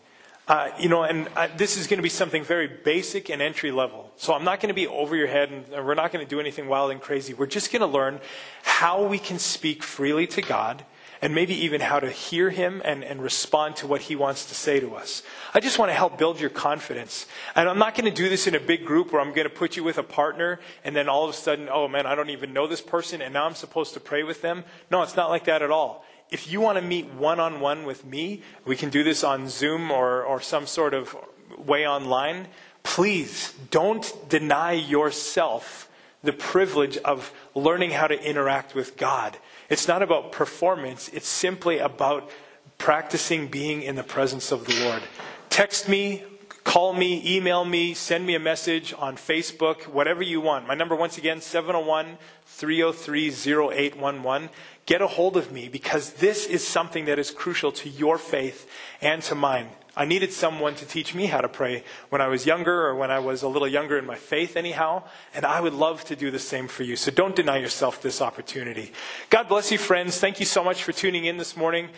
Uh, 0.51 0.69
you 0.81 0.89
know, 0.89 1.05
and 1.05 1.29
uh, 1.37 1.47
this 1.57 1.77
is 1.77 1.87
going 1.87 1.99
to 1.99 2.03
be 2.03 2.09
something 2.09 2.43
very 2.43 2.67
basic 2.67 3.31
and 3.31 3.41
entry 3.41 3.71
level. 3.71 4.11
So 4.17 4.35
I'm 4.35 4.43
not 4.43 4.59
going 4.59 4.67
to 4.67 4.75
be 4.75 4.89
over 4.89 5.15
your 5.15 5.29
head, 5.29 5.49
and 5.53 5.87
we're 5.87 5.95
not 5.95 6.11
going 6.11 6.27
to 6.27 6.29
do 6.29 6.41
anything 6.41 6.67
wild 6.67 6.91
and 6.91 7.01
crazy. 7.01 7.35
We're 7.35 7.47
just 7.47 7.71
going 7.71 7.83
to 7.83 7.87
learn 7.87 8.19
how 8.65 9.05
we 9.05 9.21
can 9.21 9.39
speak 9.39 9.85
freely 9.85 10.27
to 10.27 10.43
God 10.43 10.85
and 11.23 11.37
maybe 11.37 11.55
even 11.55 11.81
how 11.81 12.01
to 12.01 12.11
hear 12.11 12.51
him 12.51 12.83
and, 12.85 13.05
and 13.05 13.23
respond 13.23 13.77
to 13.77 13.87
what 13.87 14.01
he 14.01 14.17
wants 14.17 14.47
to 14.47 14.57
say 14.57 14.81
to 14.81 14.97
us. 14.97 15.23
I 15.55 15.61
just 15.61 15.79
want 15.79 15.91
to 15.91 15.95
help 15.95 16.19
build 16.19 16.41
your 16.41 16.51
confidence. 16.51 17.27
And 17.55 17.69
I'm 17.69 17.79
not 17.79 17.95
going 17.95 18.13
to 18.13 18.23
do 18.23 18.29
this 18.29 18.49
in 18.49 18.57
a 18.57 18.61
big 18.61 18.85
group 18.85 19.13
where 19.13 19.23
I'm 19.23 19.33
going 19.33 19.49
to 19.49 19.55
put 19.55 19.77
you 19.77 19.85
with 19.85 19.99
a 19.99 20.03
partner 20.03 20.59
and 20.83 20.97
then 20.97 21.09
all 21.09 21.23
of 21.23 21.31
a 21.31 21.39
sudden, 21.39 21.69
oh 21.71 21.87
man, 21.87 22.07
I 22.07 22.17
don't 22.17 22.31
even 22.31 22.53
know 22.53 22.67
this 22.67 22.81
person 22.81 23.23
and 23.23 23.33
now 23.35 23.47
I'm 23.47 23.55
supposed 23.55 23.95
to 23.95 24.01
pray 24.01 24.25
with 24.25 24.43
them. 24.43 24.65
No, 24.91 25.03
it's 25.03 25.15
not 25.15 25.31
like 25.31 25.45
that 25.45 25.63
at 25.63 25.71
all. 25.71 26.05
If 26.31 26.51
you 26.51 26.61
want 26.61 26.79
to 26.79 26.83
meet 26.83 27.07
one 27.13 27.41
on 27.41 27.61
one 27.61 27.85
with 27.85 28.05
me, 28.05 28.43
we 28.65 28.77
can 28.77 28.91
do 28.91 29.03
this 29.03 29.25
on 29.25 29.49
Zoom 29.49 29.91
or, 29.91 30.23
or 30.23 30.41
some 30.41 30.67
sort 30.67 30.95
of 30.95 31.17
way 31.59 31.87
online. 31.87 32.47
Please 32.83 33.53
don't 33.71 34.13
deny 34.29 34.73
yourself 34.73 35.91
the 36.23 36.33
privilege 36.33 36.99
of 36.99 37.33
learning 37.55 37.91
how 37.91 38.07
to 38.07 38.23
interact 38.23 38.75
with 38.75 38.97
God. 38.97 39.39
It's 39.69 39.89
not 39.89 40.03
about 40.03 40.33
performance, 40.33 41.09
it's 41.09 41.29
simply 41.29 41.79
about 41.79 42.31
practicing 42.79 43.49
being 43.49 43.83
in 43.83 43.97
the 43.97 44.03
presence 44.03 44.53
of 44.53 44.67
the 44.67 44.85
Lord. 44.85 45.03
Text 45.49 45.89
me, 45.89 46.23
call 46.65 46.93
me, 46.93 47.23
email 47.37 47.65
me, 47.65 47.95
send 47.95 48.27
me 48.27 48.35
a 48.35 48.41
message 48.41 48.95
on 48.97 49.17
Facebook, 49.17 49.87
whatever 49.87 50.23
you 50.23 50.41
want. 50.41 50.67
My 50.67 50.75
number, 50.75 50.95
once 50.95 51.19
again, 51.19 51.41
701 51.41 52.19
303 52.47 53.29
0811. 53.29 54.49
Get 54.91 55.03
a 55.03 55.07
hold 55.07 55.37
of 55.37 55.53
me 55.53 55.69
because 55.69 56.15
this 56.15 56.47
is 56.47 56.67
something 56.67 57.05
that 57.05 57.17
is 57.17 57.31
crucial 57.31 57.71
to 57.71 57.89
your 57.89 58.19
faith 58.19 58.69
and 59.01 59.23
to 59.23 59.37
mine. 59.37 59.69
I 59.97 60.05
needed 60.05 60.33
someone 60.33 60.75
to 60.75 60.85
teach 60.85 61.15
me 61.15 61.27
how 61.27 61.41
to 61.41 61.49
pray 61.49 61.85
when 62.09 62.21
I 62.21 62.27
was 62.27 62.45
younger 62.45 62.89
or 62.89 62.97
when 62.97 63.09
I 63.09 63.21
was 63.21 63.43
a 63.45 63.49
little 63.49 63.69
younger 63.69 63.99
in 63.99 64.05
my 64.05 64.17
faith, 64.17 64.57
anyhow. 64.57 65.05
And 65.33 65.45
I 65.45 65.61
would 65.61 65.75
love 65.75 66.03
to 66.07 66.17
do 66.17 66.33
the 66.33 66.41
same 66.41 66.67
for 66.67 66.83
you. 66.83 66.97
So 66.97 67.13
don't 67.13 67.37
deny 67.37 67.59
yourself 67.59 68.03
this 68.03 68.21
opportunity. 68.21 68.93
God 69.29 69.47
bless 69.47 69.71
you, 69.71 69.79
friends. 69.79 70.19
Thank 70.19 70.41
you 70.41 70.47
so 70.47 70.65
much 70.65 70.83
for 70.83 70.91
tuning 70.91 71.27
in 71.27 71.37
this 71.37 71.57
morning. 71.57 71.91